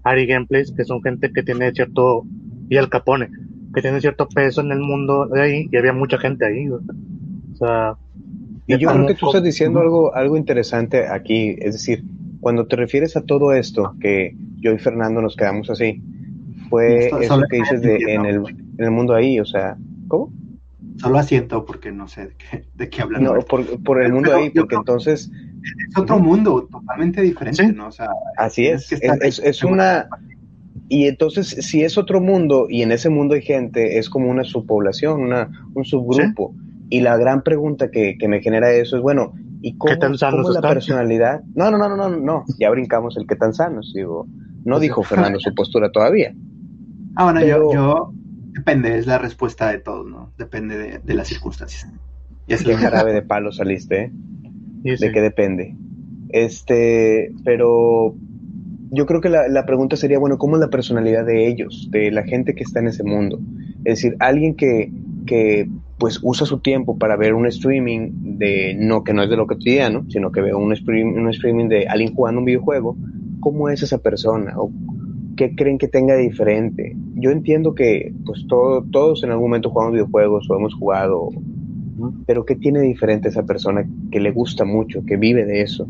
Ari 0.03 0.25
Gameplays, 0.25 0.71
que 0.71 0.85
son 0.85 1.01
gente 1.01 1.31
que 1.31 1.43
tiene 1.43 1.71
cierto, 1.73 2.23
y 2.71 2.77
el 2.77 2.87
Capone, 2.87 3.29
que 3.75 3.81
tiene 3.81 3.99
cierto 3.99 4.29
peso 4.29 4.61
en 4.61 4.71
el 4.71 4.79
mundo 4.79 5.27
de 5.27 5.41
ahí, 5.41 5.69
y 5.69 5.75
había 5.75 5.91
mucha 5.91 6.17
gente 6.17 6.45
ahí. 6.45 6.69
O 6.69 6.79
sea, 7.55 7.97
y 8.65 8.77
yo 8.77 8.89
creo 8.89 9.07
que 9.07 9.15
tú 9.15 9.25
estás 9.25 9.43
diciendo 9.43 9.81
algo, 9.81 10.15
algo 10.15 10.37
interesante 10.37 11.05
aquí, 11.05 11.57
es 11.59 11.73
decir, 11.73 12.05
cuando 12.39 12.67
te 12.67 12.77
refieres 12.77 13.17
a 13.17 13.23
todo 13.23 13.51
esto, 13.51 13.93
que 13.99 14.37
yo 14.61 14.71
y 14.71 14.79
Fernando 14.79 15.21
nos 15.21 15.35
quedamos 15.35 15.69
así, 15.69 16.01
fue 16.69 17.07
eso 17.07 17.41
que 17.49 17.57
dices 17.57 17.81
de 17.81 17.97
en 18.07 18.25
el, 18.25 18.37
en 18.37 18.85
el 18.85 18.91
mundo 18.91 19.15
ahí, 19.15 19.37
o 19.41 19.45
sea, 19.45 19.75
¿cómo? 20.07 20.31
Solo 20.95 21.17
asiento 21.17 21.65
porque 21.65 21.91
no 21.91 22.07
sé 22.07 22.27
de 22.27 22.35
qué, 22.37 22.65
de 22.73 22.89
qué 22.89 23.01
hablan. 23.01 23.25
No, 23.25 23.33
por, 23.41 24.01
el 24.01 24.13
mundo 24.13 24.33
ahí, 24.33 24.49
porque 24.49 24.75
entonces... 24.75 25.29
Es 25.89 25.97
otro 25.97 26.19
mundo 26.19 26.69
totalmente 26.71 27.21
diferente, 27.21 27.73
¿no? 27.73 27.87
O 27.87 27.91
sea, 27.91 28.07
así 28.37 28.67
es, 28.67 28.93
es, 28.93 29.39
es, 29.39 29.61
una... 29.61 30.07
Y 30.93 31.07
entonces, 31.07 31.47
si 31.47 31.83
es 31.83 31.97
otro 31.97 32.19
mundo 32.19 32.67
y 32.67 32.81
en 32.81 32.91
ese 32.91 33.09
mundo 33.09 33.35
hay 33.35 33.41
gente, 33.41 33.97
es 33.97 34.09
como 34.09 34.29
una 34.29 34.43
subpoblación, 34.43 35.21
una, 35.21 35.49
un 35.73 35.85
subgrupo. 35.85 36.53
Y 36.89 36.99
la 36.99 37.15
gran 37.15 37.43
pregunta 37.43 37.89
que, 37.89 38.17
que 38.17 38.27
me 38.27 38.41
genera 38.41 38.69
eso 38.73 38.97
es, 38.97 39.01
bueno, 39.01 39.31
¿Y 39.61 39.77
cómo, 39.77 39.97
tan 39.97 40.17
sanos 40.17 40.53
la 40.53 40.59
personalidad? 40.59 41.43
No, 41.55 41.71
no, 41.71 41.77
no, 41.77 41.87
no, 41.87 42.09
no, 42.09 42.17
no, 42.17 42.43
ya 42.59 42.69
brincamos 42.71 43.15
el 43.15 43.25
que 43.25 43.37
tan 43.37 43.53
sanos, 43.53 43.93
digo. 43.95 44.27
No 44.65 44.75
pues 44.75 44.81
dijo 44.81 45.01
Fernando 45.01 45.39
su 45.39 45.55
postura 45.55 45.93
todavía. 45.93 46.35
Ah, 47.15 47.23
bueno, 47.23 47.39
yo, 47.39 47.71
yo, 47.73 48.13
depende, 48.51 48.97
es 48.97 49.07
la 49.07 49.17
respuesta 49.17 49.71
de 49.71 49.77
todos, 49.77 50.05
¿no? 50.05 50.33
Depende 50.37 50.99
de, 50.99 51.13
las 51.13 51.29
circunstancias. 51.29 51.89
Y 52.47 52.53
es 52.53 52.65
Qué 52.65 52.75
jarabe 52.75 53.13
de 53.13 53.21
palo 53.21 53.53
saliste, 53.53 54.03
¿eh? 54.03 54.97
¿De 54.99 55.09
qué 55.13 55.21
depende? 55.21 55.73
Este, 56.27 57.31
pero 57.45 58.13
yo 58.91 59.05
creo 59.05 59.21
que 59.21 59.29
la, 59.29 59.47
la, 59.47 59.65
pregunta 59.65 59.95
sería, 59.95 60.19
bueno, 60.19 60.37
¿cómo 60.37 60.57
es 60.57 60.59
la 60.59 60.69
personalidad 60.69 61.25
de 61.25 61.47
ellos, 61.47 61.87
de 61.91 62.11
la 62.11 62.23
gente 62.23 62.53
que 62.53 62.63
está 62.63 62.81
en 62.81 62.87
ese 62.87 63.03
mundo? 63.03 63.39
Es 63.85 64.01
decir, 64.01 64.17
alguien 64.19 64.55
que, 64.55 64.91
que 65.25 65.69
pues 65.97 66.19
usa 66.23 66.45
su 66.45 66.59
tiempo 66.59 66.97
para 66.97 67.15
ver 67.15 67.33
un 67.33 67.45
streaming 67.45 68.11
de, 68.37 68.75
no 68.77 69.03
que 69.03 69.13
no 69.13 69.23
es 69.23 69.29
de 69.29 69.37
lo 69.37 69.47
cotidiano, 69.47 70.03
sino 70.09 70.31
que 70.31 70.41
ve 70.41 70.53
un, 70.53 70.75
stream, 70.75 71.13
un 71.13 71.29
streaming 71.29 71.69
de 71.69 71.87
alguien 71.87 72.13
jugando 72.13 72.39
un 72.39 72.45
videojuego, 72.45 72.97
¿cómo 73.39 73.69
es 73.69 73.81
esa 73.81 73.99
persona? 73.99 74.53
¿O 74.57 74.71
¿Qué 75.37 75.55
creen 75.55 75.77
que 75.77 75.87
tenga 75.87 76.15
de 76.15 76.23
diferente? 76.23 76.95
Yo 77.15 77.31
entiendo 77.31 77.73
que 77.73 78.13
pues 78.25 78.45
todo, 78.47 78.83
todos 78.91 79.23
en 79.23 79.31
algún 79.31 79.49
momento 79.49 79.69
jugamos 79.69 79.93
videojuegos 79.93 80.49
o 80.49 80.55
hemos 80.55 80.73
jugado, 80.73 81.29
pero 82.25 82.45
¿qué 82.45 82.55
tiene 82.55 82.79
de 82.79 82.87
diferente 82.87 83.29
esa 83.29 83.43
persona 83.43 83.87
que 84.11 84.19
le 84.19 84.31
gusta 84.31 84.65
mucho, 84.65 85.05
que 85.05 85.15
vive 85.15 85.45
de 85.45 85.61
eso? 85.61 85.87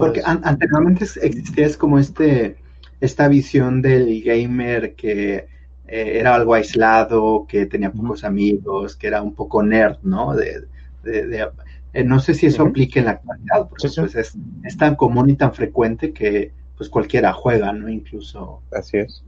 Porque 0.00 0.22
anteriormente 0.24 1.04
existía 1.04 1.68
como 1.78 1.98
este, 1.98 2.56
esta 3.00 3.28
visión 3.28 3.82
del 3.82 4.22
gamer 4.22 4.94
que 4.94 5.46
eh, 5.90 6.18
era 6.18 6.34
algo 6.34 6.54
aislado, 6.54 7.46
que 7.48 7.66
tenía 7.66 7.92
pocos 7.92 8.24
amigos, 8.24 8.96
que 8.96 9.08
era 9.08 9.22
un 9.22 9.34
poco 9.34 9.62
nerd, 9.62 9.98
¿no? 10.02 10.34
De, 10.34 10.66
eh, 11.92 12.04
no 12.04 12.20
sé 12.20 12.34
si 12.34 12.46
eso 12.46 12.62
aplique 12.62 13.00
en 13.00 13.06
la 13.06 13.12
actualidad, 13.12 13.68
porque 13.68 13.88
pues, 13.96 14.14
es, 14.14 14.76
tan 14.76 14.94
común 14.94 15.30
y 15.30 15.34
tan 15.34 15.52
frecuente 15.52 16.12
que 16.12 16.52
pues 16.76 16.88
cualquiera 16.88 17.32
juega, 17.32 17.72
¿no? 17.72 17.88
Incluso. 17.88 18.62
Así 18.72 18.98
es. 18.98 19.24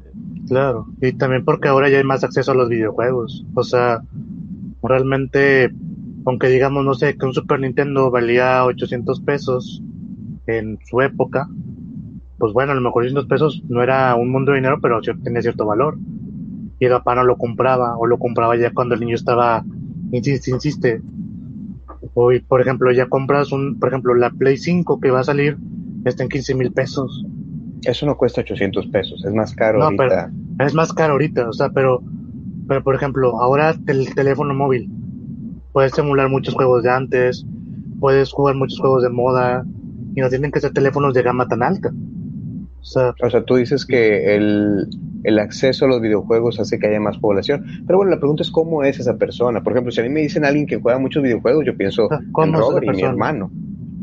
Claro, 0.47 0.87
y 1.01 1.13
también 1.13 1.45
porque 1.45 1.69
ahora 1.69 1.91
ya 1.91 1.99
hay 1.99 2.05
más 2.05 2.23
acceso 2.25 2.53
a 2.53 2.55
los 2.55 2.69
videojuegos. 2.69 3.45
O 3.55 3.65
sea, 3.65 4.03
realmente, 4.83 5.71
aunque 6.25 6.49
digamos, 6.49 6.85
no 6.85 6.95
sé, 6.95 7.17
que 7.17 7.27
un 7.27 7.35
Super 7.35 7.61
Nintendo 7.61 8.11
valía 8.11 8.65
800 8.65 9.21
pesos 9.21 9.83
en 10.47 10.79
su 10.85 11.01
época, 11.01 11.49
pues 12.39 12.53
bueno, 12.53 12.73
a 12.73 12.75
lo 12.75 12.81
mejor 12.81 13.03
800 13.03 13.27
pesos 13.27 13.63
no 13.69 13.83
era 13.83 14.15
un 14.17 14.31
mundo 14.31 14.53
de 14.53 14.59
dinero, 14.59 14.79
pero 14.81 15.01
tenía 15.01 15.43
cierto 15.43 15.67
valor 15.67 15.99
y 16.79 16.87
el 16.87 16.91
papá 16.91 17.15
no 17.15 17.23
lo 17.23 17.37
compraba 17.37 17.97
o 17.97 18.07
lo 18.07 18.19
compraba 18.19 18.57
ya 18.57 18.73
cuando 18.73 18.95
el 18.95 19.01
niño 19.01 19.15
estaba, 19.15 19.65
insiste, 20.11 20.51
insiste. 20.51 21.03
Hoy, 22.15 22.41
por 22.41 22.61
ejemplo, 22.61 22.91
ya 22.91 23.07
compras 23.07 23.53
un, 23.53 23.79
por 23.79 23.89
ejemplo, 23.89 24.15
la 24.15 24.31
Play 24.31 24.57
5 24.57 24.99
que 25.01 25.13
va 25.13 25.21
a 25.21 25.25
salir 25.25 25.57
está 26.05 26.25
en 26.25 26.29
15 26.29 26.55
mil 26.57 26.73
pesos. 26.73 27.25
Eso 27.85 28.07
no 28.07 28.17
cuesta 28.17 28.41
800 28.41 28.89
pesos, 28.89 29.25
es 29.25 29.33
más 29.33 29.55
caro 29.55 29.83
ahorita. 29.83 30.33
es 30.59 30.75
más 30.75 30.93
caro 30.93 31.13
ahorita, 31.13 31.49
o 31.49 31.53
sea, 31.53 31.71
pero, 31.71 32.03
pero 32.67 32.83
por 32.83 32.97
ejemplo, 32.97 33.41
ahora 33.41 33.77
el 33.87 34.13
teléfono 34.15 34.53
móvil 34.53 34.91
puedes 35.73 35.97
emular 35.97 36.29
muchos 36.29 36.55
juegos 36.55 36.83
de 36.83 36.91
antes, 36.91 37.47
puedes 38.01 38.33
jugar 38.33 38.57
muchos 38.57 38.81
juegos 38.81 39.05
de 39.05 39.11
moda 39.11 39.65
y 40.15 40.21
no 40.21 40.29
tienen 40.29 40.51
que 40.51 40.61
ser 40.61 40.73
teléfonos 40.73 41.15
de 41.15 41.23
gama 41.23 41.47
tan 41.49 41.63
alta. 41.63 41.91
O 42.81 42.85
sea, 42.85 43.15
o 43.23 43.31
sea 43.31 43.45
tú 43.45 43.57
dices 43.57 43.87
que 43.87 44.35
el, 44.35 44.89
el 45.25 45.39
acceso 45.39 45.85
a 45.85 45.89
los 45.89 46.01
videojuegos 46.01 46.59
hace 46.59 46.79
que 46.79 46.89
haya 46.89 47.01
más 47.01 47.19
población. 47.19 47.65
Pero 47.87 47.99
bueno, 47.99 48.11
la 48.11 48.19
pregunta 48.19 48.43
es 48.43 48.51
cómo 48.51 48.83
es 48.83 48.99
esa 48.99 49.17
persona. 49.17 49.63
Por 49.63 49.73
ejemplo, 49.73 49.93
si 49.93 50.01
a 50.01 50.05
mí 50.05 50.11
me 50.11 50.21
dicen 50.21 50.45
alguien 50.45 50.67
que 50.67 50.81
juega 50.81 50.99
muchos 50.99 51.23
videojuegos, 51.23 51.65
yo 51.65 51.77
pienso 51.77 52.09
ah, 52.11 52.21
en 52.45 52.53
Robert 52.53 52.87
y 52.87 52.91
mi 52.91 53.03
hermano. 53.03 53.51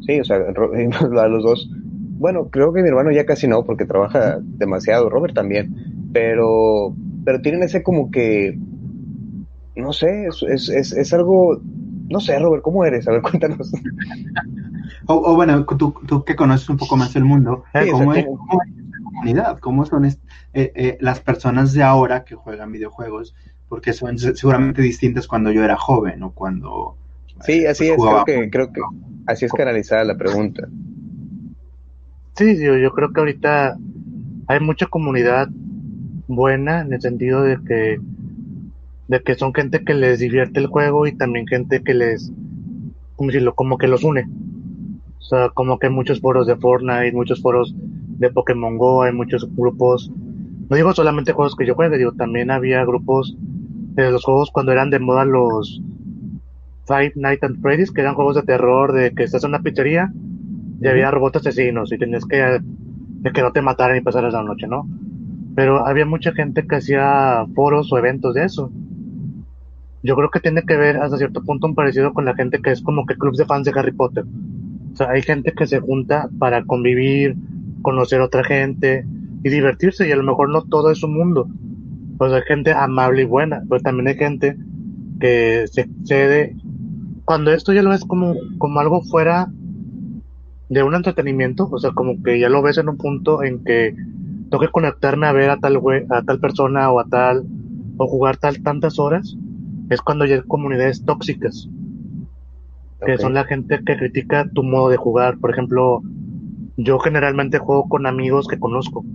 Sí, 0.05 0.19
o 0.19 0.23
sea, 0.23 0.37
a 1.21 1.27
los 1.27 1.43
dos. 1.43 1.69
Bueno, 2.17 2.49
creo 2.49 2.73
que 2.73 2.81
mi 2.81 2.89
hermano 2.89 3.11
ya 3.11 3.25
casi 3.25 3.47
no, 3.47 3.65
porque 3.65 3.85
trabaja 3.85 4.39
demasiado. 4.41 5.09
Robert 5.09 5.33
también. 5.33 5.73
Pero, 6.13 6.95
pero 7.25 7.41
tienen 7.41 7.63
ese 7.63 7.83
como 7.83 8.11
que, 8.11 8.57
no 9.75 9.93
sé, 9.93 10.27
es, 10.27 10.69
es, 10.69 10.93
es, 10.93 11.13
algo, 11.13 11.61
no 12.09 12.19
sé, 12.19 12.37
Robert, 12.39 12.63
¿cómo 12.63 12.83
eres? 12.85 13.07
A 13.07 13.11
ver, 13.11 13.21
cuéntanos. 13.23 13.71
O, 15.05 15.35
bueno, 15.35 15.65
tú, 15.65 15.93
tú, 16.05 16.23
que 16.23 16.35
conoces 16.35 16.69
un 16.69 16.77
poco 16.77 16.97
más 16.97 17.15
el 17.15 17.25
mundo, 17.25 17.63
¿cómo, 17.91 18.13
es, 18.13 18.25
cómo 19.59 19.85
son 19.85 20.05
eh, 20.05 20.17
eh, 20.53 20.97
las 20.99 21.19
personas 21.19 21.73
de 21.73 21.83
ahora 21.83 22.23
que 22.23 22.35
juegan 22.35 22.71
videojuegos, 22.71 23.35
porque 23.67 23.93
son 23.93 24.17
seguramente 24.17 24.81
distintas 24.81 25.27
cuando 25.27 25.51
yo 25.51 25.63
era 25.63 25.75
joven 25.75 26.23
o 26.23 26.31
cuando... 26.31 26.95
Sí, 27.41 27.65
así 27.65 27.87
es, 27.89 27.97
creo 27.97 28.25
que, 28.25 28.49
creo 28.49 28.73
que 28.73 28.81
así 29.25 29.45
es 29.45 29.53
canalizada 29.53 30.03
la 30.03 30.17
pregunta. 30.17 30.67
Sí, 32.35 32.57
yo, 32.57 32.77
yo 32.77 32.91
creo 32.91 33.13
que 33.13 33.19
ahorita 33.19 33.77
hay 34.47 34.59
mucha 34.59 34.87
comunidad 34.87 35.49
buena 36.27 36.81
en 36.81 36.93
el 36.93 37.01
sentido 37.01 37.43
de 37.43 37.57
que 37.65 37.99
de 39.09 39.21
que 39.23 39.35
son 39.35 39.53
gente 39.53 39.83
que 39.83 39.93
les 39.95 40.19
divierte 40.19 40.59
el 40.59 40.67
juego 40.67 41.07
y 41.07 41.11
también 41.11 41.47
gente 41.47 41.83
que 41.83 41.95
les 41.95 42.31
como 43.15 43.31
decirlo 43.31 43.55
como 43.55 43.77
que 43.77 43.87
los 43.87 44.03
une 44.03 44.27
o 45.19 45.21
sea 45.21 45.49
como 45.49 45.77
que 45.77 45.87
hay 45.87 45.93
muchos 45.93 46.19
foros 46.19 46.47
de 46.47 46.55
Fortnite 46.55 47.11
muchos 47.13 47.41
foros 47.41 47.75
de 47.75 48.29
Pokémon 48.31 48.77
Go, 48.77 49.03
hay 49.03 49.13
muchos 49.13 49.47
grupos, 49.55 50.11
no 50.69 50.75
digo 50.75 50.93
solamente 50.93 51.33
juegos 51.33 51.55
que 51.55 51.65
yo 51.65 51.75
juegue, 51.75 51.97
digo, 51.97 52.11
también 52.13 52.51
había 52.51 52.83
grupos 52.83 53.35
de 53.95 54.11
los 54.11 54.23
juegos 54.23 54.51
cuando 54.51 54.71
eran 54.71 54.89
de 54.89 54.99
moda 54.99 55.25
los 55.25 55.81
Five 56.89 57.13
Nights 57.15 57.43
at 57.43 57.51
Freddy's, 57.61 57.91
que 57.91 58.01
eran 58.01 58.15
juegos 58.15 58.35
de 58.35 58.41
terror, 58.41 58.93
de 58.93 59.13
que 59.13 59.23
estás 59.23 59.43
en 59.43 59.49
una 59.49 59.61
pizzería 59.61 60.11
y 60.81 60.87
había 60.87 61.11
robots 61.11 61.37
asesinos 61.37 61.91
y 61.91 61.97
tenías 61.99 62.25
que, 62.25 62.59
de 62.61 63.31
que 63.31 63.41
no 63.41 63.51
te 63.51 63.61
mataran 63.61 63.97
y 63.97 64.01
pasaras 64.01 64.33
la 64.33 64.43
noche, 64.43 64.65
¿no? 64.67 64.87
Pero 65.55 65.85
había 65.85 66.05
mucha 66.05 66.31
gente 66.33 66.65
que 66.65 66.77
hacía 66.77 67.45
foros 67.53 67.93
o 67.93 67.97
eventos 67.97 68.33
de 68.33 68.45
eso. 68.45 68.71
Yo 70.01 70.15
creo 70.15 70.31
que 70.31 70.39
tiene 70.39 70.63
que 70.63 70.77
ver 70.77 70.97
hasta 70.97 71.17
cierto 71.17 71.43
punto 71.43 71.67
un 71.67 71.75
parecido 71.75 72.13
con 72.13 72.25
la 72.25 72.33
gente 72.33 72.59
que 72.61 72.71
es 72.71 72.81
como 72.81 73.05
que 73.05 73.15
clubs 73.15 73.37
de 73.37 73.45
fans 73.45 73.65
de 73.65 73.73
Harry 73.77 73.91
Potter. 73.91 74.25
O 74.93 74.95
sea, 74.95 75.09
hay 75.09 75.21
gente 75.21 75.53
que 75.53 75.67
se 75.67 75.79
junta 75.79 76.29
para 76.39 76.63
convivir, 76.65 77.35
conocer 77.81 78.21
a 78.21 78.25
otra 78.25 78.43
gente 78.43 79.05
y 79.43 79.49
divertirse 79.49 80.07
y 80.07 80.11
a 80.11 80.15
lo 80.15 80.23
mejor 80.23 80.49
no 80.49 80.63
todo 80.63 80.91
es 80.91 81.03
un 81.03 81.17
mundo. 81.17 81.47
Pues 82.17 82.33
hay 82.33 82.41
gente 82.47 82.73
amable 82.73 83.21
y 83.21 83.25
buena, 83.25 83.63
pero 83.69 83.81
también 83.81 84.07
hay 84.07 84.15
gente 84.15 84.57
que 85.19 85.65
se 85.67 85.89
cede 86.05 86.55
cuando 87.29 87.51
esto 87.51 87.73
ya 87.73 87.83
lo 87.83 87.91
ves 87.91 88.05
como, 88.05 88.33
como 88.57 88.79
algo 88.79 89.01
fuera 89.03 89.51
de 90.69 90.83
un 90.83 90.95
entretenimiento, 90.95 91.69
o 91.71 91.77
sea, 91.77 91.91
como 91.91 92.23
que 92.23 92.39
ya 92.39 92.49
lo 92.49 92.61
ves 92.61 92.77
en 92.77 92.89
un 92.89 92.97
punto 92.97 93.43
en 93.43 93.63
que 93.63 93.95
tengo 94.49 94.59
que 94.59 94.71
conectarme 94.71 95.27
a 95.27 95.31
ver 95.31 95.49
a 95.49 95.57
tal 95.57 95.79
a 96.09 96.23
tal 96.23 96.39
persona 96.39 96.91
o 96.91 96.99
a 96.99 97.05
tal 97.05 97.45
o 97.97 98.07
jugar 98.07 98.37
tal 98.37 98.61
tantas 98.63 98.97
horas, 98.97 99.37
es 99.89 100.01
cuando 100.01 100.25
ya 100.25 100.35
hay 100.35 100.41
comunidades 100.41 101.05
tóxicas, 101.05 101.69
que 103.05 103.17
son 103.17 103.33
la 103.33 103.45
gente 103.45 103.79
que 103.85 103.97
critica 103.97 104.49
tu 104.53 104.63
modo 104.63 104.89
de 104.89 104.97
jugar. 104.97 105.37
Por 105.37 105.51
ejemplo, 105.51 106.01
yo 106.77 106.99
generalmente 106.99 107.59
juego 107.59 107.87
con 107.87 108.05
amigos 108.05 108.47
que 108.47 108.59
conozco. 108.59 109.05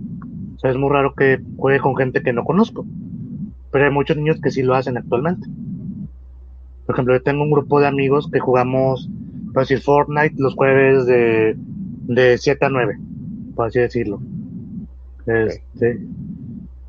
O 0.55 0.59
sea, 0.59 0.71
es 0.71 0.77
muy 0.77 0.89
raro 0.89 1.13
que 1.13 1.41
juegue 1.57 1.79
con 1.79 1.95
gente 1.95 2.23
que 2.23 2.33
no 2.33 2.43
conozco. 2.43 2.85
Pero 3.71 3.85
hay 3.85 3.91
muchos 3.91 4.17
niños 4.17 4.39
que 4.41 4.51
sí 4.51 4.63
lo 4.63 4.75
hacen 4.75 4.97
actualmente. 4.97 5.47
Por 6.85 6.95
ejemplo, 6.95 7.15
yo 7.15 7.21
tengo 7.21 7.43
un 7.43 7.51
grupo 7.51 7.79
de 7.79 7.87
amigos 7.87 8.29
que 8.31 8.39
jugamos 8.39 9.09
por 9.55 9.63
decir, 9.63 9.79
Fortnite 9.79 10.35
los 10.37 10.53
jueves 10.53 11.05
de, 11.05 11.55
de 11.57 12.37
7 12.37 12.65
a 12.65 12.69
9, 12.69 12.99
por 13.55 13.67
así 13.67 13.79
decirlo. 13.79 14.19
Este, 15.25 16.05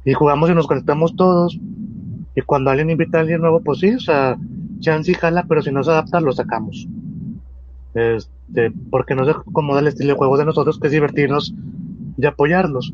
y 0.05 0.13
jugamos 0.15 0.51
y 0.51 0.55
nos 0.55 0.67
conectamos 0.67 1.15
todos. 1.15 1.57
Y 2.35 2.41
cuando 2.41 2.71
alguien 2.71 2.91
invita 2.91 3.19
a 3.19 3.21
alguien 3.21 3.41
nuevo, 3.41 3.61
pues 3.61 3.79
sí, 3.79 3.95
o 3.95 4.01
sea, 4.01 4.37
chance 4.81 5.11
y 5.11 5.15
jala, 5.15 5.45
pero 5.49 5.63
si 5.63 5.73
no 5.73 5.83
se 5.83 5.91
adapta, 5.91 6.21
lo 6.21 6.33
sacamos. 6.33 6.89
Este, 7.95 8.73
porque 8.91 9.15
no 9.15 9.25
se 9.25 9.31
acomoda 9.31 9.81
el 9.81 9.89
estilo 9.89 10.13
de 10.13 10.19
juego 10.19 10.37
de 10.37 10.45
nosotros, 10.45 10.79
que 10.79 10.89
es 10.89 10.93
divertirnos 10.93 11.55
y 12.17 12.27
apoyarlos. 12.27 12.93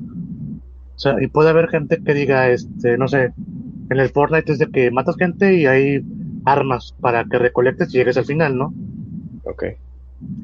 O 0.94 0.98
sea, 0.98 1.16
y 1.20 1.26
puede 1.26 1.50
haber 1.50 1.68
gente 1.68 2.00
que 2.02 2.14
diga, 2.14 2.48
este, 2.50 2.96
no 2.96 3.08
sé, 3.08 3.32
en 3.90 3.98
el 3.98 4.10
Fortnite 4.10 4.52
es 4.52 4.58
de 4.58 4.70
que 4.70 4.90
matas 4.90 5.16
gente 5.16 5.54
y 5.54 5.66
hay 5.66 6.04
armas 6.44 6.94
para 7.00 7.24
que 7.24 7.38
recolectes 7.38 7.88
y 7.90 7.98
llegues 7.98 8.16
al 8.16 8.24
final, 8.24 8.56
¿no? 8.56 8.74
Ok. 9.44 9.64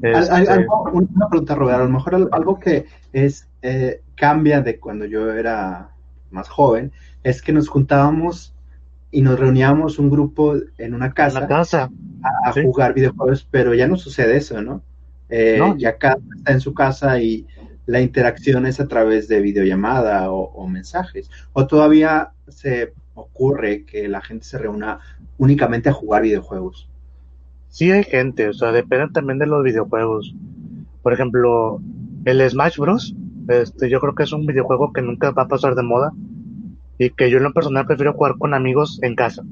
Este, 0.01 0.67
una 0.91 1.29
pregunta, 1.29 1.55
Robert. 1.55 1.79
A 1.79 1.83
lo 1.83 1.89
mejor 1.89 2.29
algo 2.31 2.59
que 2.59 2.85
es 3.13 3.47
eh, 3.61 4.01
cambia 4.15 4.61
de 4.61 4.79
cuando 4.79 5.05
yo 5.05 5.31
era 5.31 5.91
más 6.31 6.49
joven 6.49 6.91
es 7.23 7.41
que 7.41 7.53
nos 7.53 7.69
juntábamos 7.69 8.53
y 9.11 9.21
nos 9.21 9.39
reuníamos 9.39 9.99
un 9.99 10.09
grupo 10.09 10.55
en 10.77 10.93
una 10.93 11.13
casa, 11.13 11.47
casa. 11.47 11.89
a, 12.45 12.51
jugar 12.51 12.93
videojuegos, 12.93 13.47
pero 13.49 13.73
ya 13.73 13.87
no 13.87 13.97
sucede 13.97 14.37
eso, 14.37 14.61
¿no? 14.61 14.83
Eh, 15.29 15.59
Ya 15.77 15.97
cada 15.97 16.17
uno 16.17 16.35
está 16.37 16.51
en 16.53 16.61
su 16.61 16.73
casa 16.73 17.21
y 17.21 17.45
la 17.85 18.01
interacción 18.01 18.65
es 18.65 18.79
a 18.79 18.87
través 18.87 19.27
de 19.27 19.41
videollamada 19.41 20.31
o, 20.31 20.51
o 20.51 20.67
mensajes. 20.67 21.29
O 21.53 21.65
todavía 21.67 22.29
se 22.47 22.93
ocurre 23.15 23.85
que 23.85 24.07
la 24.07 24.21
gente 24.21 24.45
se 24.45 24.57
reúna 24.57 24.99
únicamente 25.37 25.89
a 25.89 25.93
jugar 25.93 26.21
videojuegos 26.21 26.89
sí 27.69 27.91
hay 27.91 28.03
gente, 28.03 28.49
o 28.49 28.53
sea, 28.53 28.71
depende 28.71 29.13
también 29.13 29.39
de 29.39 29.45
los 29.45 29.63
videojuegos. 29.63 30.35
Por 31.01 31.13
ejemplo, 31.13 31.81
el 32.25 32.49
Smash 32.49 32.77
Bros. 32.77 33.15
Este, 33.47 33.89
yo 33.89 33.99
creo 33.99 34.13
que 34.13 34.23
es 34.23 34.31
un 34.31 34.45
videojuego 34.45 34.93
que 34.93 35.01
nunca 35.01 35.31
va 35.31 35.43
a 35.43 35.47
pasar 35.47 35.73
de 35.73 35.81
moda 35.81 36.11
y 36.99 37.09
que 37.11 37.29
yo 37.31 37.37
en 37.37 37.45
lo 37.45 37.53
personal 37.53 37.87
prefiero 37.87 38.13
jugar 38.13 38.37
con 38.37 38.53
amigos 38.53 38.99
en 39.01 39.15
casa. 39.15 39.43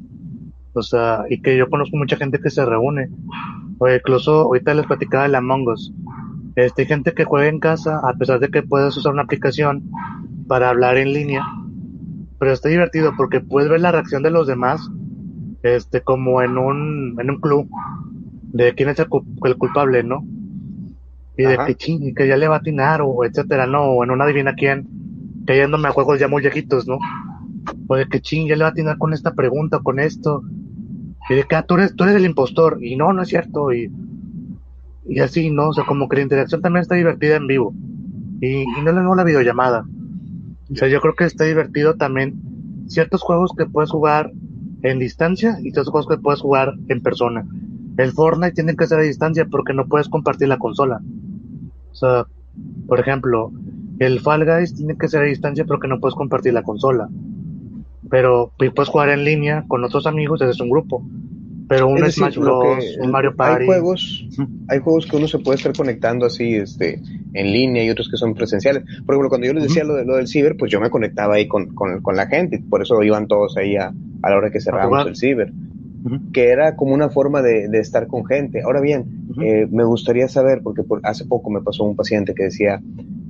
O 0.74 0.84
sea, 0.84 1.24
y 1.30 1.42
que 1.42 1.58
yo 1.58 1.70
conozco 1.70 1.98
mucha 1.98 2.18
gente 2.18 2.40
que 2.40 2.52
se 2.52 2.64
reúne. 2.66 3.10
O 3.80 3.90
incluso 3.90 4.42
ahorita 4.42 4.74
les 4.74 4.86
platicaba 4.86 5.24
de 5.24 5.30
la 5.30 5.40
Among 5.40 5.68
Us. 5.70 5.94
Este, 6.56 6.84
hay 6.84 6.88
gente 6.88 7.14
que 7.14 7.24
juega 7.24 7.48
en 7.48 7.60
casa 7.60 8.00
a 8.04 8.14
pesar 8.14 8.40
de 8.40 8.50
que 8.50 8.64
puedes 8.64 8.96
usar 8.98 9.14
una 9.14 9.24
aplicación 9.24 9.90
para 10.48 10.70
hablar 10.70 10.98
en 10.98 11.14
línea. 11.14 11.44
Pero 12.38 12.52
está 12.52 12.70
divertido 12.70 13.14
porque 13.18 13.40
puedes 13.40 13.70
ver 13.70 13.82
la 13.82 13.92
reacción 13.92 14.22
de 14.22 14.30
los 14.30 14.46
demás 14.46 14.88
este 15.64 16.02
como 16.02 16.42
en 16.42 16.58
un 16.58 17.18
en 17.20 17.30
un 17.32 17.42
club 17.42 17.68
de 18.54 18.74
quién 18.76 18.90
es 18.90 19.00
el, 19.00 19.08
culpable, 19.08 20.04
¿no? 20.04 20.24
Y 21.38 21.44
de 21.44 21.58
que 21.66 21.76
ching, 21.76 22.16
que 22.16 22.28
ya 22.28 22.38
le 22.38 22.48
va 22.48 22.56
a 22.56 22.60
atinar, 22.60 23.02
o 23.04 23.24
etcétera, 23.24 23.68
¿no? 23.68 23.84
O 23.84 24.04
en 24.04 24.12
una 24.12 24.24
adivina 24.24 24.56
quién, 24.56 24.88
cayéndome 25.46 25.88
a 25.88 25.92
juegos 25.92 26.20
ya 26.20 26.28
muy 26.28 26.42
viejitos, 26.42 26.88
¿no? 26.88 26.98
O 27.88 27.96
de 27.96 28.08
que 28.08 28.22
ching, 28.22 28.48
ya 28.48 28.56
le 28.56 28.64
va 28.64 28.70
a 28.70 28.72
atinar 28.72 28.98
con 28.98 29.14
esta 29.14 29.34
pregunta, 29.34 29.80
con 29.80 30.00
esto. 30.00 30.44
Y 31.30 31.36
de 31.36 31.44
que 31.44 31.56
ah, 31.56 31.64
tú, 31.64 31.76
eres, 31.76 31.96
tú 31.96 32.04
eres 32.04 32.16
el 32.16 32.26
impostor, 32.26 32.80
y 32.82 32.96
no, 32.96 33.14
no 33.14 33.22
es 33.22 33.30
cierto, 33.30 33.74
y, 33.74 33.92
y 35.08 35.20
así, 35.20 35.50
¿no? 35.50 35.70
O 35.70 35.74
sea, 35.74 35.86
como 35.86 36.08
que 36.08 36.18
la 36.18 36.24
interacción 36.24 36.62
también 36.62 36.82
está 36.82 36.96
divertida 36.96 37.36
en 37.36 37.48
vivo. 37.48 37.74
Y, 38.42 38.62
y 38.62 38.82
no 38.84 38.92
le 38.92 39.00
hago 39.00 39.16
la 39.16 39.24
videollamada. 39.24 39.86
O 40.72 40.76
sea, 40.76 40.88
yo 40.88 41.02
creo 41.02 41.16
que 41.16 41.26
está 41.26 41.46
divertido 41.46 41.96
también 41.96 42.42
ciertos 42.88 43.22
juegos 43.22 43.52
que 43.58 43.66
puedes 43.66 43.92
jugar 43.92 44.32
en 44.84 45.00
distancia 45.00 45.58
y 45.60 45.72
ciertos 45.72 45.90
juegos 45.90 46.08
que 46.08 46.22
puedes 46.22 46.42
jugar 46.42 46.74
en 46.88 47.02
persona. 47.02 47.46
El 47.98 48.12
Fortnite 48.12 48.54
tiene 48.54 48.76
que 48.76 48.86
ser 48.86 49.00
a 49.00 49.04
distancia 49.04 49.46
porque 49.50 49.74
no 49.74 49.88
puedes 49.88 50.08
compartir 50.08 50.48
la 50.48 50.60
consola. 50.60 51.02
O 51.92 51.96
sea, 51.96 52.28
por 52.88 53.00
ejemplo, 53.00 53.52
el 54.00 54.20
Fall 54.20 54.46
Guys 54.46 54.76
tiene 54.76 54.98
que 54.98 55.08
ser 55.08 55.24
a 55.24 55.26
distancia 55.26 55.66
porque 55.66 55.88
no 55.88 56.00
puedes 56.00 56.16
compartir 56.16 56.54
la 56.54 56.64
consola. 56.64 57.10
Pero 58.10 58.52
puedes 58.58 58.90
jugar 58.90 59.10
en 59.10 59.24
línea 59.24 59.66
con 59.68 59.84
otros 59.84 60.08
amigos 60.08 60.40
desde 60.40 60.64
un 60.64 60.70
grupo. 60.70 61.04
Pero 61.68 61.90
un 61.90 62.00
Smash 62.10 62.38
Bros, 62.38 62.84
un 63.02 63.12
Mario 63.12 63.36
Party. 63.36 63.64
Hay 63.64 63.68
juegos, 63.68 64.26
hay 64.70 64.80
juegos 64.80 65.06
que 65.06 65.18
uno 65.18 65.28
se 65.28 65.40
puede 65.40 65.58
estar 65.58 65.76
conectando 65.76 66.26
así, 66.26 66.56
este, 66.56 67.02
en 67.34 67.52
línea 67.52 67.84
y 67.84 67.90
otros 67.90 68.10
que 68.10 68.16
son 68.16 68.34
presenciales. 68.34 68.84
Por 69.06 69.16
ejemplo, 69.16 69.28
cuando 69.28 69.48
yo 69.48 69.54
les 69.54 69.64
decía 69.64 69.84
lo, 69.84 69.96
de, 69.96 70.06
lo 70.06 70.16
del 70.16 70.28
ciber, 70.28 70.56
pues 70.56 70.72
yo 70.72 70.80
me 70.80 70.90
conectaba 70.90 71.36
ahí 71.36 71.46
con, 71.46 71.76
con, 71.76 72.02
con 72.02 72.16
la 72.16 72.28
gente, 72.28 72.64
por 72.70 72.82
eso 72.82 73.04
iban 73.04 73.28
todos 73.28 73.58
ahí 73.58 73.76
a, 73.76 73.92
a 74.22 74.30
la 74.30 74.38
hora 74.38 74.50
que 74.50 74.62
cerramos 74.62 75.08
el 75.08 75.16
ciber 75.18 75.52
que 76.34 76.50
era 76.50 76.76
como 76.76 76.94
una 76.94 77.10
forma 77.10 77.42
de, 77.42 77.66
estar 77.80 78.08
con 78.08 78.26
gente. 78.26 78.62
Ahora 78.62 78.82
bien, 78.82 79.28
eh, 79.42 79.68
me 79.70 79.84
gustaría 79.84 80.28
saber, 80.28 80.62
porque 80.64 80.84
hace 81.04 81.26
poco 81.26 81.50
me 81.50 81.62
pasó 81.62 81.84
un 81.84 81.96
paciente 81.96 82.34
que 82.34 82.44
decía, 82.44 82.82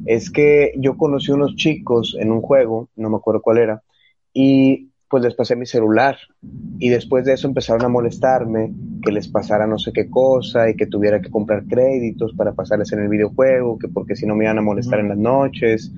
es 0.05 0.29
que 0.29 0.73
yo 0.77 0.97
conocí 0.97 1.31
unos 1.31 1.55
chicos 1.55 2.15
en 2.19 2.31
un 2.31 2.41
juego, 2.41 2.89
no 2.95 3.09
me 3.09 3.17
acuerdo 3.17 3.41
cuál 3.41 3.57
era, 3.57 3.81
y 4.39 4.91
pues 5.09 5.23
les 5.23 5.33
pasé 5.33 5.55
mi 5.55 5.65
celular 5.65 6.15
y 6.77 6.89
después 6.89 7.25
de 7.25 7.33
eso 7.33 7.47
empezaron 7.47 7.83
a 7.83 7.87
molestarme 7.87 8.71
que 9.01 9.11
les 9.11 9.27
pasara 9.27 9.65
no 9.65 9.79
sé 9.79 9.91
qué 9.91 10.11
cosa 10.11 10.69
y 10.69 10.75
que 10.75 10.85
tuviera 10.85 11.19
que 11.21 11.31
comprar 11.31 11.65
créditos 11.65 12.33
para 12.35 12.53
pasarles 12.53 12.91
en 12.91 12.99
el 12.99 13.09
videojuego, 13.09 13.79
que 13.79 13.87
porque 13.87 14.15
si 14.15 14.27
no 14.27 14.35
me 14.35 14.43
iban 14.43 14.59
a 14.59 14.61
molestar 14.61 14.99
en 14.99 15.09
las 15.09 15.17
noches. 15.17 15.91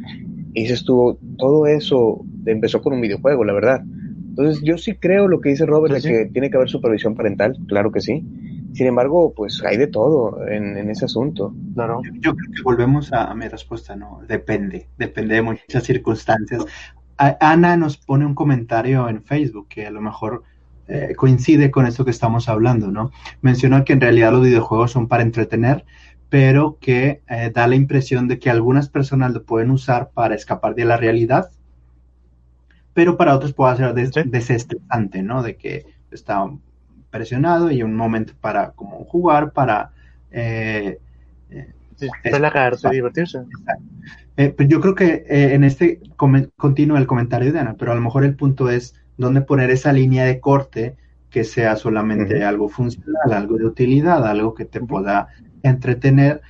Y 0.54 0.68
se 0.68 0.76
estuvo, 0.76 1.20
todo 1.38 1.68
eso 1.68 2.24
empezó 2.46 2.82
con 2.82 2.94
un 2.94 3.02
videojuego, 3.02 3.44
la 3.44 3.52
verdad. 3.52 3.84
Entonces, 4.30 4.64
yo 4.64 4.78
sí 4.78 4.96
creo 4.96 5.28
lo 5.28 5.42
que 5.42 5.50
dice 5.50 5.66
Robert 5.66 5.96
de 5.96 6.02
que 6.02 6.26
tiene 6.32 6.50
que 6.50 6.56
haber 6.56 6.70
supervisión 6.70 7.16
parental, 7.16 7.58
claro 7.68 7.92
que 7.92 8.00
sí. 8.00 8.26
Sin 8.72 8.88
embargo, 8.88 9.34
pues 9.36 9.62
hay 9.66 9.76
de 9.76 9.88
todo 9.88 10.48
en, 10.48 10.90
ese 10.90 11.06
asunto. 11.06 11.54
Claro. 11.74 12.02
Yo, 12.22 12.34
creo 12.36 12.52
que 12.56 12.62
volvemos 12.64 13.12
a, 13.12 13.34
mi 13.36 13.50
respuesta, 13.50 13.98
¿no? 13.98 14.22
Depende, 14.28 14.88
depende 14.98 15.36
de 15.36 15.42
muchas 15.42 15.84
circunstancias. 15.84 16.66
Ana 17.40 17.78
nos 17.78 17.98
pone 17.98 18.26
un 18.26 18.36
comentario 18.36 19.10
en 19.10 19.24
Facebook 19.24 19.68
que 19.68 19.86
a 19.86 19.92
lo 19.92 20.02
mejor 20.02 20.44
eh, 20.88 21.14
coincide 21.16 21.70
con 21.70 21.86
esto 21.86 22.06
que 22.06 22.12
estamos 22.12 22.50
hablando, 22.50 22.92
¿no? 22.92 23.12
Mencionó 23.42 23.84
que 23.84 23.94
en 23.94 24.02
realidad 24.02 24.32
los 24.32 24.44
videojuegos 24.44 24.92
son 24.92 25.08
para 25.08 25.24
entretener, 25.24 25.86
pero 26.30 26.78
que 26.80 27.22
eh, 27.28 27.52
da 27.54 27.68
la 27.68 27.76
impresión 27.76 28.28
de 28.28 28.40
que 28.40 28.50
algunas 28.50 28.90
personas 28.90 29.34
lo 29.34 29.44
pueden 29.44 29.72
usar 29.72 30.12
para 30.14 30.36
escapar 30.36 30.76
de 30.76 30.86
la 30.86 30.98
realidad 30.98 31.50
pero 33.00 33.16
para 33.16 33.34
otros 33.34 33.54
puede 33.54 33.78
ser 33.78 33.94
desestresante, 34.26 35.24
¿no? 35.24 35.42
De 35.42 35.56
que 35.56 35.86
está 36.12 36.46
presionado 37.10 37.72
y 37.72 37.82
un 37.82 37.96
momento 37.96 38.34
para 38.42 38.72
como 38.72 39.06
jugar, 39.06 39.54
para... 39.54 39.92
Eh, 40.32 41.00
eh 42.02 42.32
relajarse, 42.32 42.90
divertirse. 42.90 43.40
Eh, 44.38 44.54
pero 44.56 44.70
yo 44.70 44.82
creo 44.82 44.96
que 44.96 45.26
eh, 45.28 45.54
en 45.54 45.64
este 45.64 46.00
continúa 46.16 47.00
el 47.00 47.08
comentario 47.08 47.52
de 47.52 47.60
Ana, 47.60 47.76
pero 47.78 47.92
a 47.92 47.96
lo 47.96 48.02
mejor 48.02 48.24
el 48.24 48.36
punto 48.36 48.70
es 48.70 48.96
dónde 49.18 49.42
poner 49.42 49.70
esa 49.70 49.92
línea 49.92 50.26
de 50.26 50.40
corte 50.40 50.96
que 51.30 51.44
sea 51.44 51.76
solamente 51.76 52.44
algo 52.44 52.70
funcional, 52.70 53.34
algo 53.34 53.58
de 53.58 53.66
utilidad, 53.66 54.26
algo 54.26 54.54
que 54.54 54.66
te 54.66 54.80
pueda 54.80 55.28
entretener, 55.62 56.42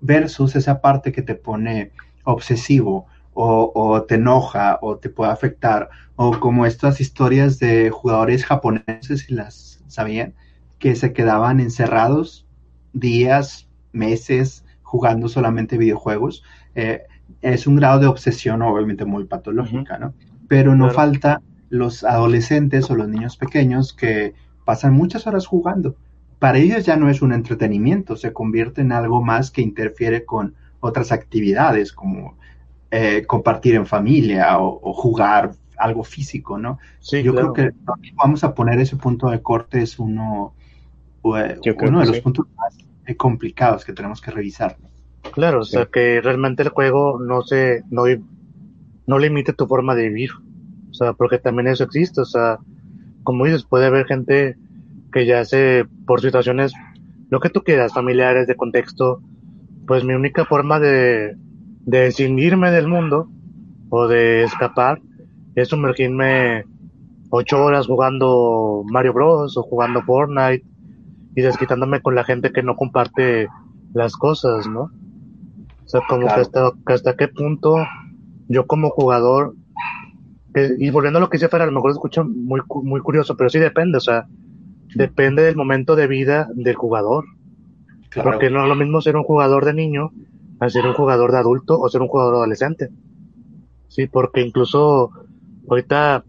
versus 0.00 0.56
esa 0.56 0.80
parte 0.80 1.12
que 1.12 1.22
te 1.22 1.34
pone 1.34 1.92
obsesivo 2.24 3.06
o, 3.34 4.04
te 4.06 4.16
enoja 4.16 4.78
o 4.82 4.98
te 4.98 5.08
puede 5.08 5.32
afectar, 5.32 5.88
o 6.16 6.38
como 6.38 6.66
estas 6.66 7.00
historias 7.00 7.58
de 7.58 7.88
jugadores 7.90 8.44
japoneses, 8.44 9.20
si 9.20 9.34
las 9.34 9.82
sabían, 9.86 10.34
que 10.78 10.94
se 10.96 11.14
quedaban 11.14 11.60
encerrados 11.60 12.46
días, 12.92 13.68
meses, 13.92 14.61
jugando 14.92 15.26
solamente 15.26 15.78
videojuegos. 15.78 16.44
Eh, 16.74 17.04
es 17.40 17.66
un 17.66 17.76
grado 17.76 17.98
de 17.98 18.06
obsesión 18.08 18.60
obviamente 18.60 19.06
muy 19.06 19.24
patológica, 19.24 19.96
¿no? 19.98 20.12
Pero 20.48 20.76
no 20.76 20.90
falta 20.90 21.40
los 21.70 22.04
adolescentes 22.04 22.90
o 22.90 22.94
los 22.94 23.08
niños 23.08 23.38
pequeños 23.38 23.94
que 23.94 24.34
pasan 24.66 24.92
muchas 24.92 25.26
horas 25.26 25.46
jugando. 25.46 25.96
Para 26.38 26.58
ellos 26.58 26.84
ya 26.84 26.96
no 26.96 27.08
es 27.08 27.22
un 27.22 27.32
entretenimiento, 27.32 28.16
se 28.16 28.34
convierte 28.34 28.82
en 28.82 28.92
algo 28.92 29.22
más 29.22 29.50
que 29.50 29.62
interfiere 29.62 30.26
con 30.26 30.54
otras 30.80 31.10
actividades 31.10 31.94
como 31.94 32.36
eh, 32.90 33.24
compartir 33.26 33.76
en 33.76 33.86
familia 33.86 34.58
o, 34.58 34.92
jugar 34.92 35.52
algo 35.78 36.04
físico, 36.04 36.58
¿no? 36.58 36.78
Sí, 37.00 37.22
Yo 37.22 37.34
creo 37.34 37.54
que 37.54 37.70
vamos 38.14 38.44
a 38.44 38.54
poner 38.54 38.78
ese 38.78 38.96
punto 38.96 39.30
de 39.30 39.40
corte 39.40 39.80
es 39.80 39.98
uno, 39.98 40.52
uno 41.22 42.00
de 42.00 42.06
los 42.06 42.20
puntos 42.20 42.46
más 42.58 42.81
complicados 43.16 43.84
que 43.84 43.92
tenemos 43.92 44.20
que 44.20 44.30
revisar. 44.30 44.76
Claro, 45.32 45.60
o 45.60 45.64
sea 45.64 45.86
que 45.86 46.20
realmente 46.20 46.62
el 46.62 46.68
juego 46.70 47.18
no 47.18 47.42
se, 47.42 47.82
no, 47.90 48.04
no 49.06 49.18
limite 49.18 49.52
tu 49.52 49.66
forma 49.66 49.94
de 49.94 50.08
vivir. 50.08 50.30
O 50.90 50.94
sea, 50.94 51.12
porque 51.14 51.38
también 51.38 51.68
eso 51.68 51.84
existe. 51.84 52.20
O 52.20 52.24
sea, 52.24 52.58
como 53.22 53.44
dices, 53.44 53.64
puede 53.64 53.86
haber 53.86 54.06
gente 54.06 54.56
que 55.12 55.26
ya 55.26 55.44
se, 55.44 55.86
por 56.06 56.20
situaciones, 56.20 56.72
lo 57.30 57.40
que 57.40 57.50
tú 57.50 57.62
quieras, 57.62 57.94
familiares, 57.94 58.46
de 58.46 58.56
contexto, 58.56 59.22
pues 59.86 60.04
mi 60.04 60.14
única 60.14 60.44
forma 60.44 60.78
de, 60.78 61.36
de 61.84 62.06
distinguirme 62.06 62.70
del 62.70 62.88
mundo 62.88 63.28
o 63.90 64.06
de 64.08 64.44
escapar 64.44 65.00
es 65.54 65.68
sumergirme 65.68 66.64
ocho 67.30 67.62
horas 67.62 67.86
jugando 67.86 68.84
Mario 68.90 69.12
Bros 69.12 69.56
o 69.56 69.62
jugando 69.62 70.02
Fortnite 70.02 70.64
y 71.34 71.42
desquitándome 71.42 72.00
con 72.00 72.14
la 72.14 72.24
gente 72.24 72.52
que 72.52 72.62
no 72.62 72.76
comparte 72.76 73.48
las 73.94 74.16
cosas, 74.16 74.66
¿no? 74.66 74.90
O 75.84 75.88
sea, 75.88 76.00
como 76.08 76.26
que, 76.26 76.40
hasta, 76.40 76.72
hasta 76.86 77.16
qué 77.16 77.28
punto 77.28 77.76
yo 78.48 78.66
como 78.66 78.90
jugador, 78.90 79.54
y 80.78 80.90
volviendo 80.90 81.18
a 81.18 81.20
lo 81.20 81.30
que 81.30 81.38
dice 81.38 81.48
Fer, 81.48 81.62
a 81.62 81.66
lo 81.66 81.72
mejor 81.72 81.92
escucho 81.92 82.24
muy, 82.24 82.60
muy 82.82 83.00
curioso, 83.00 83.36
pero 83.36 83.48
sí 83.48 83.58
depende, 83.58 83.98
o 83.98 84.00
sea, 84.00 84.26
depende 84.94 85.42
del 85.42 85.56
momento 85.56 85.96
de 85.96 86.06
vida 86.06 86.48
del 86.54 86.74
jugador. 86.74 87.24
Porque 88.22 88.50
no 88.50 88.62
es 88.62 88.68
lo 88.68 88.74
mismo 88.74 89.00
ser 89.00 89.16
un 89.16 89.24
jugador 89.24 89.64
de 89.64 89.72
niño 89.72 90.10
a 90.60 90.68
ser 90.68 90.86
un 90.86 90.92
jugador 90.92 91.32
de 91.32 91.38
adulto 91.38 91.80
o 91.80 91.88
ser 91.88 92.02
un 92.02 92.08
jugador 92.08 92.34
adolescente. 92.34 92.90
Sí, 93.88 94.06
porque 94.06 94.42
incluso 94.42 95.10
ahorita 95.68 96.24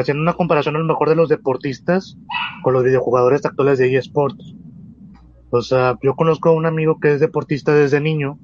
haciendo 0.00 0.22
una 0.22 0.34
comparación 0.34 0.76
a 0.76 0.78
lo 0.78 0.84
mejor 0.84 1.08
de 1.08 1.16
los 1.16 1.28
deportistas 1.28 2.16
con 2.62 2.72
los 2.72 2.84
videojugadores 2.84 3.44
actuales 3.44 3.78
de 3.78 3.96
eSports. 3.96 4.54
O 5.50 5.60
sea, 5.60 5.98
yo 6.02 6.14
conozco 6.14 6.48
a 6.48 6.52
un 6.52 6.66
amigo 6.66 6.98
que 6.98 7.12
es 7.12 7.20
deportista 7.20 7.74
desde 7.74 8.00
niño. 8.00 8.38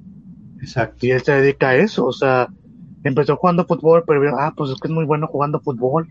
Exacto. 0.61 1.05
Y 1.07 1.11
él 1.11 1.21
se 1.21 1.31
dedica 1.31 1.69
a 1.69 1.75
eso. 1.75 2.05
O 2.05 2.11
sea, 2.11 2.49
empezó 3.03 3.35
jugando 3.37 3.65
fútbol, 3.65 4.03
pero 4.05 4.21
vio, 4.21 4.37
ah, 4.37 4.53
pues 4.55 4.71
es 4.71 4.79
que 4.79 4.87
es 4.87 4.93
muy 4.93 5.05
bueno 5.05 5.27
jugando 5.27 5.59
fútbol. 5.59 6.07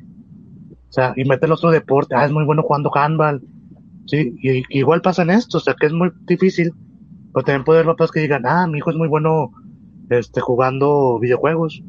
O 0.88 0.92
sea, 0.92 1.12
y 1.16 1.24
mete 1.24 1.46
el 1.46 1.52
otro 1.52 1.70
deporte, 1.70 2.14
ah, 2.16 2.24
es 2.24 2.32
muy 2.32 2.44
bueno 2.44 2.62
jugando 2.62 2.90
handball. 2.94 3.42
Sí, 4.06 4.34
y, 4.42 4.64
igual 4.70 5.02
pasa 5.02 5.22
en 5.22 5.30
esto, 5.30 5.58
o 5.58 5.60
sea, 5.60 5.74
que 5.78 5.86
es 5.86 5.92
muy 5.92 6.10
difícil. 6.26 6.72
Pero 7.32 7.44
también 7.44 7.64
puede 7.64 7.80
haber 7.80 7.94
papás 7.94 8.10
que 8.10 8.20
digan, 8.20 8.46
ah, 8.46 8.66
mi 8.66 8.78
hijo 8.78 8.90
es 8.90 8.96
muy 8.96 9.06
bueno 9.06 9.52
este, 10.10 10.40
jugando 10.40 11.18
videojuegos. 11.18 11.82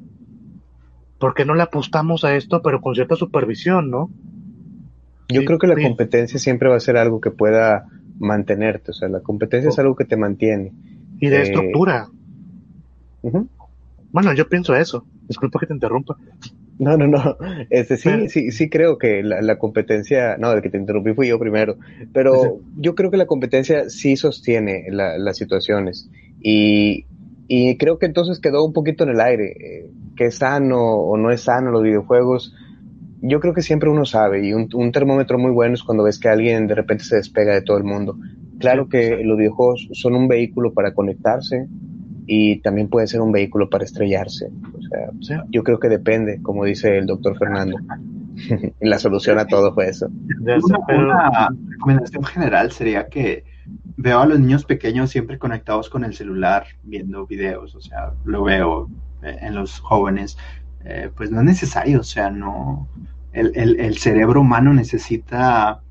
¿Por 1.19 1.33
qué 1.33 1.45
no 1.45 1.53
le 1.53 1.63
apostamos 1.63 2.23
a 2.23 2.35
esto, 2.35 2.61
pero 2.61 2.81
con 2.81 2.95
cierta 2.95 3.15
supervisión, 3.15 3.91
no? 3.91 4.09
Yo 5.27 5.45
creo 5.45 5.59
que 5.59 5.67
la 5.67 5.75
competencia 5.75 6.39
siempre 6.39 6.69
va 6.69 6.75
a 6.75 6.79
ser 6.79 6.97
algo 6.97 7.21
que 7.21 7.29
pueda 7.29 7.85
mantenerte, 8.17 8.91
o 8.91 8.93
sea, 8.93 9.09
la 9.09 9.19
competencia 9.19 9.69
es 9.69 9.77
oh. 9.77 9.81
algo 9.81 9.95
que 9.95 10.05
te 10.05 10.17
mantiene. 10.17 10.71
Y 11.19 11.27
de 11.27 11.37
eh, 11.37 11.41
estructura. 11.43 12.07
Bueno, 14.11 14.33
yo 14.33 14.47
pienso 14.47 14.75
eso. 14.75 15.05
Disculpa 15.27 15.59
que 15.59 15.67
te 15.67 15.73
interrumpa. 15.73 16.17
No, 16.79 16.97
no, 16.97 17.07
no. 17.07 17.37
Este, 17.69 17.97
sí, 17.97 18.29
sí, 18.29 18.51
sí 18.51 18.69
creo 18.69 18.97
que 18.97 19.21
la, 19.21 19.57
competencia, 19.57 20.37
no, 20.37 20.51
el 20.53 20.61
que 20.61 20.69
te 20.69 20.77
interrumpí 20.77 21.13
fui 21.13 21.27
yo 21.27 21.37
primero, 21.37 21.77
pero 22.13 22.61
yo 22.77 22.95
creo 22.95 23.11
que 23.11 23.17
la 23.17 23.27
competencia 23.27 23.89
sí 23.89 24.15
sostiene 24.15 24.85
las 24.89 25.37
situaciones 25.37 26.09
y, 26.41 27.05
y 27.49 27.75
creo 27.77 27.99
que 27.99 28.05
entonces 28.05 28.39
quedó 28.39 28.63
un 28.63 28.71
poquito 28.71 29.03
en 29.03 29.09
el 29.09 29.19
aire, 29.19 29.51
eh, 29.59 29.91
que 30.15 30.27
es 30.27 30.35
sano 30.35 30.79
o 30.79 31.17
no 31.17 31.31
es 31.31 31.41
sano 31.41 31.71
los 31.71 31.83
videojuegos. 31.83 32.55
Yo 33.21 33.41
creo 33.41 33.53
que 33.53 33.61
siempre 33.61 33.89
uno 33.89 34.05
sabe 34.05 34.47
y 34.47 34.53
un, 34.53 34.69
un 34.73 34.93
termómetro 34.93 35.37
muy 35.37 35.51
bueno 35.51 35.73
es 35.73 35.83
cuando 35.83 36.05
ves 36.05 36.19
que 36.19 36.29
alguien 36.29 36.67
de 36.67 36.75
repente 36.75 37.03
se 37.03 37.17
despega 37.17 37.53
de 37.53 37.61
todo 37.61 37.77
el 37.77 37.83
mundo. 37.83 38.17
Claro 38.59 38.87
que 38.87 39.21
los 39.25 39.37
videojuegos 39.37 39.89
son 39.91 40.15
un 40.15 40.29
vehículo 40.29 40.73
para 40.73 40.93
conectarse, 40.93 41.67
y 42.31 42.61
también 42.61 42.89
puede 42.89 43.07
ser 43.07 43.21
un 43.21 43.31
vehículo 43.31 43.71
para 43.71 43.83
estrellarse. 43.83 44.51
O 45.19 45.23
sea, 45.23 45.45
yo 45.49 45.63
creo 45.63 45.79
que 45.79 45.89
depende, 45.89 46.39
como 46.43 46.63
dice 46.63 46.99
el 46.99 47.07
doctor 47.07 47.35
Fernando. 47.39 47.77
la 48.81 48.99
solución 48.99 49.39
a 49.39 49.47
todo 49.47 49.73
fue 49.73 49.89
eso. 49.89 50.09
Una, 50.87 51.49
recomendación 51.69 52.23
general 52.23 52.71
sería 52.71 53.07
que 53.07 53.43
veo 54.01 54.19
a 54.21 54.25
los 54.25 54.39
niños 54.39 54.63
pequeños 54.63 55.09
siempre 55.09 55.37
conectados 55.37 55.89
con 55.89 56.05
el 56.05 56.15
celular, 56.15 56.65
viendo 56.83 57.27
videos, 57.27 57.75
o 57.75 57.81
sea, 57.81 58.13
lo 58.23 58.43
veo 58.43 58.89
eh, 59.21 59.37
en 59.41 59.55
los 59.55 59.79
jóvenes. 59.79 60.37
Eh, 60.85 61.11
pues 61.15 61.29
no 61.31 61.39
es 61.39 61.45
necesario, 61.45 61.99
o 61.99 62.03
sea, 62.03 62.29
no. 62.29 62.87
El, 63.33 63.51
el, 63.55 63.79
el 63.79 63.97
cerebro 63.97 64.41
humano 64.41 64.73
necesita 64.73 65.81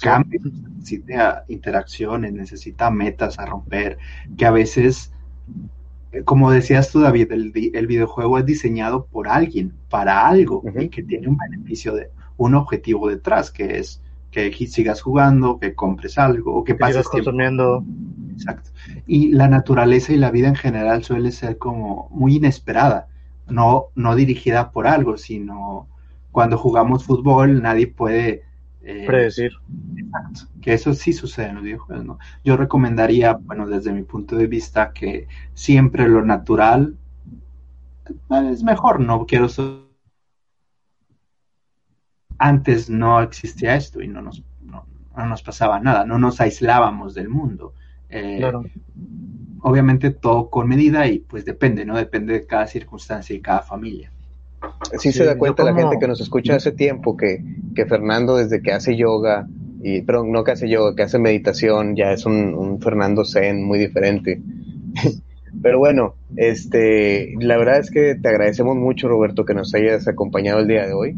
cambios, 0.00 0.44
necesita 0.76 1.44
interacciones, 1.48 2.32
necesita 2.32 2.90
metas 2.90 3.38
a 3.38 3.46
romper, 3.46 3.96
que 4.36 4.44
a 4.44 4.50
veces 4.50 5.12
como 6.24 6.50
decías 6.50 6.90
tú, 6.90 7.00
David, 7.00 7.32
el, 7.32 7.52
videojuego 7.52 8.38
es 8.38 8.44
diseñado 8.44 9.06
por 9.06 9.28
alguien, 9.28 9.72
para 9.88 10.28
algo, 10.28 10.62
y 10.78 10.88
que 10.90 11.02
tiene 11.02 11.28
un 11.28 11.38
beneficio, 11.38 11.94
de 11.94 12.10
un 12.36 12.54
objetivo 12.54 13.08
detrás, 13.08 13.50
que 13.50 13.78
es 13.78 14.01
que 14.32 14.50
sigas 14.66 15.02
jugando, 15.02 15.60
que 15.60 15.74
compres 15.74 16.18
algo, 16.18 16.54
o 16.56 16.64
que, 16.64 16.74
pases 16.74 17.06
consumiendo. 17.06 17.84
Exacto. 18.32 18.70
Y 19.06 19.30
la 19.32 19.46
naturaleza 19.46 20.12
y 20.12 20.16
la 20.16 20.30
vida 20.30 20.48
en 20.48 20.56
general 20.56 21.04
suele 21.04 21.30
ser 21.30 21.58
como 21.58 22.08
muy 22.10 22.36
inesperada, 22.36 23.06
no, 23.46 23.86
no 23.94 24.16
dirigida 24.16 24.72
por 24.72 24.86
algo, 24.86 25.18
sino 25.18 25.86
cuando 26.32 26.56
jugamos 26.56 27.04
fútbol 27.04 27.60
nadie 27.60 27.86
puede 27.86 28.42
eh, 28.80 29.04
predecir. 29.06 29.52
Exacto, 29.96 30.48
que 30.62 30.72
eso 30.72 30.94
sí 30.94 31.12
sucede 31.12 31.50
en 31.50 31.56
los 31.56 31.64
videojuegos, 31.64 32.04
¿no? 32.04 32.18
Yo 32.42 32.56
recomendaría, 32.56 33.34
bueno, 33.34 33.68
desde 33.68 33.92
mi 33.92 34.02
punto 34.02 34.36
de 34.36 34.46
vista, 34.46 34.92
que 34.92 35.28
siempre 35.52 36.08
lo 36.08 36.24
natural 36.24 36.96
es 38.50 38.62
mejor, 38.62 38.98
no 39.00 39.26
quiero 39.26 39.48
antes 42.42 42.90
no 42.90 43.22
existía 43.22 43.76
esto 43.76 44.02
y 44.02 44.08
no 44.08 44.20
nos, 44.20 44.42
no, 44.64 44.84
nos 45.16 45.42
pasaba 45.42 45.78
nada, 45.78 46.04
no 46.04 46.18
nos 46.18 46.40
aislábamos 46.40 47.14
del 47.14 47.28
mundo. 47.28 47.74
Eh, 48.10 48.42
obviamente 49.62 50.10
todo 50.10 50.50
con 50.50 50.68
medida 50.68 51.06
y 51.06 51.20
pues 51.20 51.44
depende, 51.44 51.84
¿no? 51.84 51.96
Depende 51.96 52.32
de 52.34 52.46
cada 52.46 52.66
circunstancia 52.66 53.34
y 53.34 53.40
cada 53.40 53.62
familia. 53.62 54.10
Sí, 54.98 55.12
se 55.12 55.24
da 55.24 55.38
cuenta 55.38 55.64
la 55.64 55.74
gente 55.74 55.98
que 55.98 56.08
nos 56.08 56.20
escucha 56.20 56.56
hace 56.56 56.72
tiempo 56.72 57.16
que, 57.16 57.44
que 57.74 57.86
Fernando 57.86 58.36
desde 58.36 58.60
que 58.60 58.72
hace 58.72 58.96
yoga, 58.96 59.46
y, 59.80 60.02
pero 60.02 60.24
no 60.24 60.44
que 60.44 60.52
hace 60.52 60.68
yoga, 60.68 60.94
que 60.94 61.02
hace 61.02 61.18
meditación, 61.18 61.96
ya 61.96 62.12
es 62.12 62.26
un, 62.26 62.80
Fernando 62.80 63.24
Zen 63.24 63.64
muy 63.64 63.78
diferente. 63.78 64.40
pero 65.62 65.78
bueno, 65.78 66.14
este, 66.36 67.34
la 67.40 67.56
verdad 67.56 67.78
es 67.78 67.90
que 67.90 68.16
te 68.16 68.28
agradecemos 68.28 68.76
mucho 68.76 69.08
Roberto 69.08 69.44
que 69.44 69.54
nos 69.54 69.74
hayas 69.74 70.06
acompañado 70.08 70.60
el 70.60 70.68
día 70.68 70.86
de 70.86 70.92
hoy, 70.92 71.16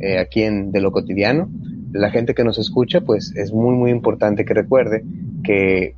eh, 0.00 0.18
aquí 0.18 0.42
en 0.42 0.72
De 0.72 0.80
lo 0.80 0.92
Cotidiano. 0.92 1.50
La 1.92 2.10
gente 2.10 2.34
que 2.34 2.44
nos 2.44 2.58
escucha, 2.58 3.02
pues 3.02 3.34
es 3.36 3.52
muy, 3.52 3.74
muy 3.74 3.90
importante 3.90 4.44
que 4.44 4.54
recuerde 4.54 5.04
que 5.42 5.94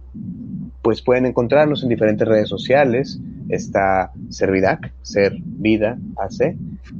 pues 0.82 1.02
pueden 1.02 1.26
encontrarnos 1.26 1.82
en 1.82 1.88
diferentes 1.88 2.26
redes 2.26 2.48
sociales. 2.48 3.20
Está 3.48 4.12
Servidac, 4.28 4.92
Ser 5.02 5.36
Vida 5.44 5.98
AC, 6.16 6.56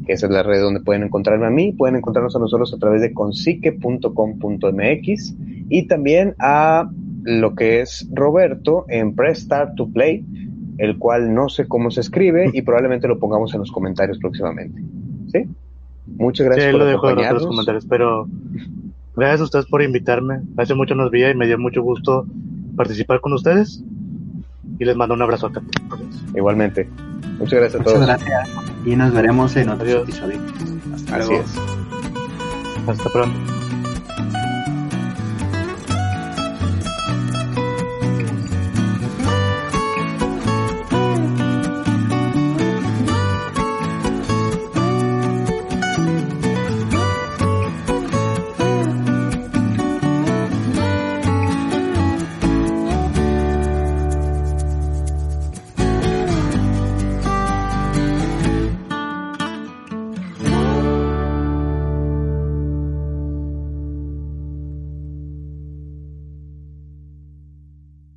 que 0.07 0.13
esa 0.13 0.27
es 0.27 0.33
la 0.33 0.43
red 0.43 0.61
donde 0.61 0.81
pueden 0.81 1.03
encontrarme 1.03 1.47
a 1.47 1.51
mí. 1.51 1.73
Pueden 1.73 1.97
encontrarnos 1.97 2.37
a 2.37 2.39
nosotros 2.39 2.73
a 2.75 2.79
través 2.79 3.01
de 3.01 3.13
consique.com.mx 3.13 5.35
y 5.69 5.87
también 5.89 6.35
a 6.39 6.91
lo 7.25 7.55
que 7.55 7.81
es 7.81 8.09
Roberto 8.13 8.85
en 8.89 9.15
Press 9.15 9.41
Start 9.41 9.75
to 9.77 9.89
Play, 9.89 10.25
el 10.79 10.99
cual 10.99 11.35
no 11.35 11.49
sé 11.49 11.67
cómo 11.67 11.91
se 11.91 12.01
escribe 12.01 12.51
y 12.53 12.63
probablemente 12.63 13.09
lo 13.09 13.19
pongamos 13.19 13.53
en 13.55 13.61
los 13.61 13.73
comentarios 13.73 14.19
próximamente. 14.19 14.83
¿Sí? 15.33 15.49
Muchas 16.17 16.47
gracias 16.47 16.67
sí, 16.67 16.73
por 16.73 16.81
lo 16.81 16.87
dejo 16.87 17.11
en 17.11 17.35
los 17.35 17.47
comentarios, 17.47 17.87
pero 17.89 18.29
gracias 19.17 19.41
a 19.41 19.45
ustedes 19.45 19.67
por 19.67 19.83
invitarme. 19.83 20.41
Hace 20.57 20.75
mucho 20.75 20.95
nos 20.95 21.11
vi 21.11 21.25
y 21.25 21.35
me 21.35 21.47
dio 21.47 21.59
mucho 21.59 21.83
gusto 21.83 22.27
participar 22.77 23.21
con 23.21 23.33
ustedes 23.33 23.83
y 24.79 24.85
les 24.85 24.97
mando 24.97 25.15
un 25.15 25.23
abrazo 25.23 25.49
a 25.49 25.53
todos. 25.53 25.67
Igualmente. 26.35 26.89
Muchas 27.39 27.61
gracias 27.61 27.81
a 27.81 27.85
todos. 27.85 28.01
Muchas 28.01 28.25
gracias 28.25 28.73
y 28.85 28.97
nos 28.97 29.13
veremos 29.13 29.57
en 29.57 29.69
otro 29.69 30.03
episodio. 30.03 30.39
Hasta 30.95 31.17
Así 31.17 31.35
es. 31.35 31.59
Hasta 32.87 33.09
pronto. 33.11 33.62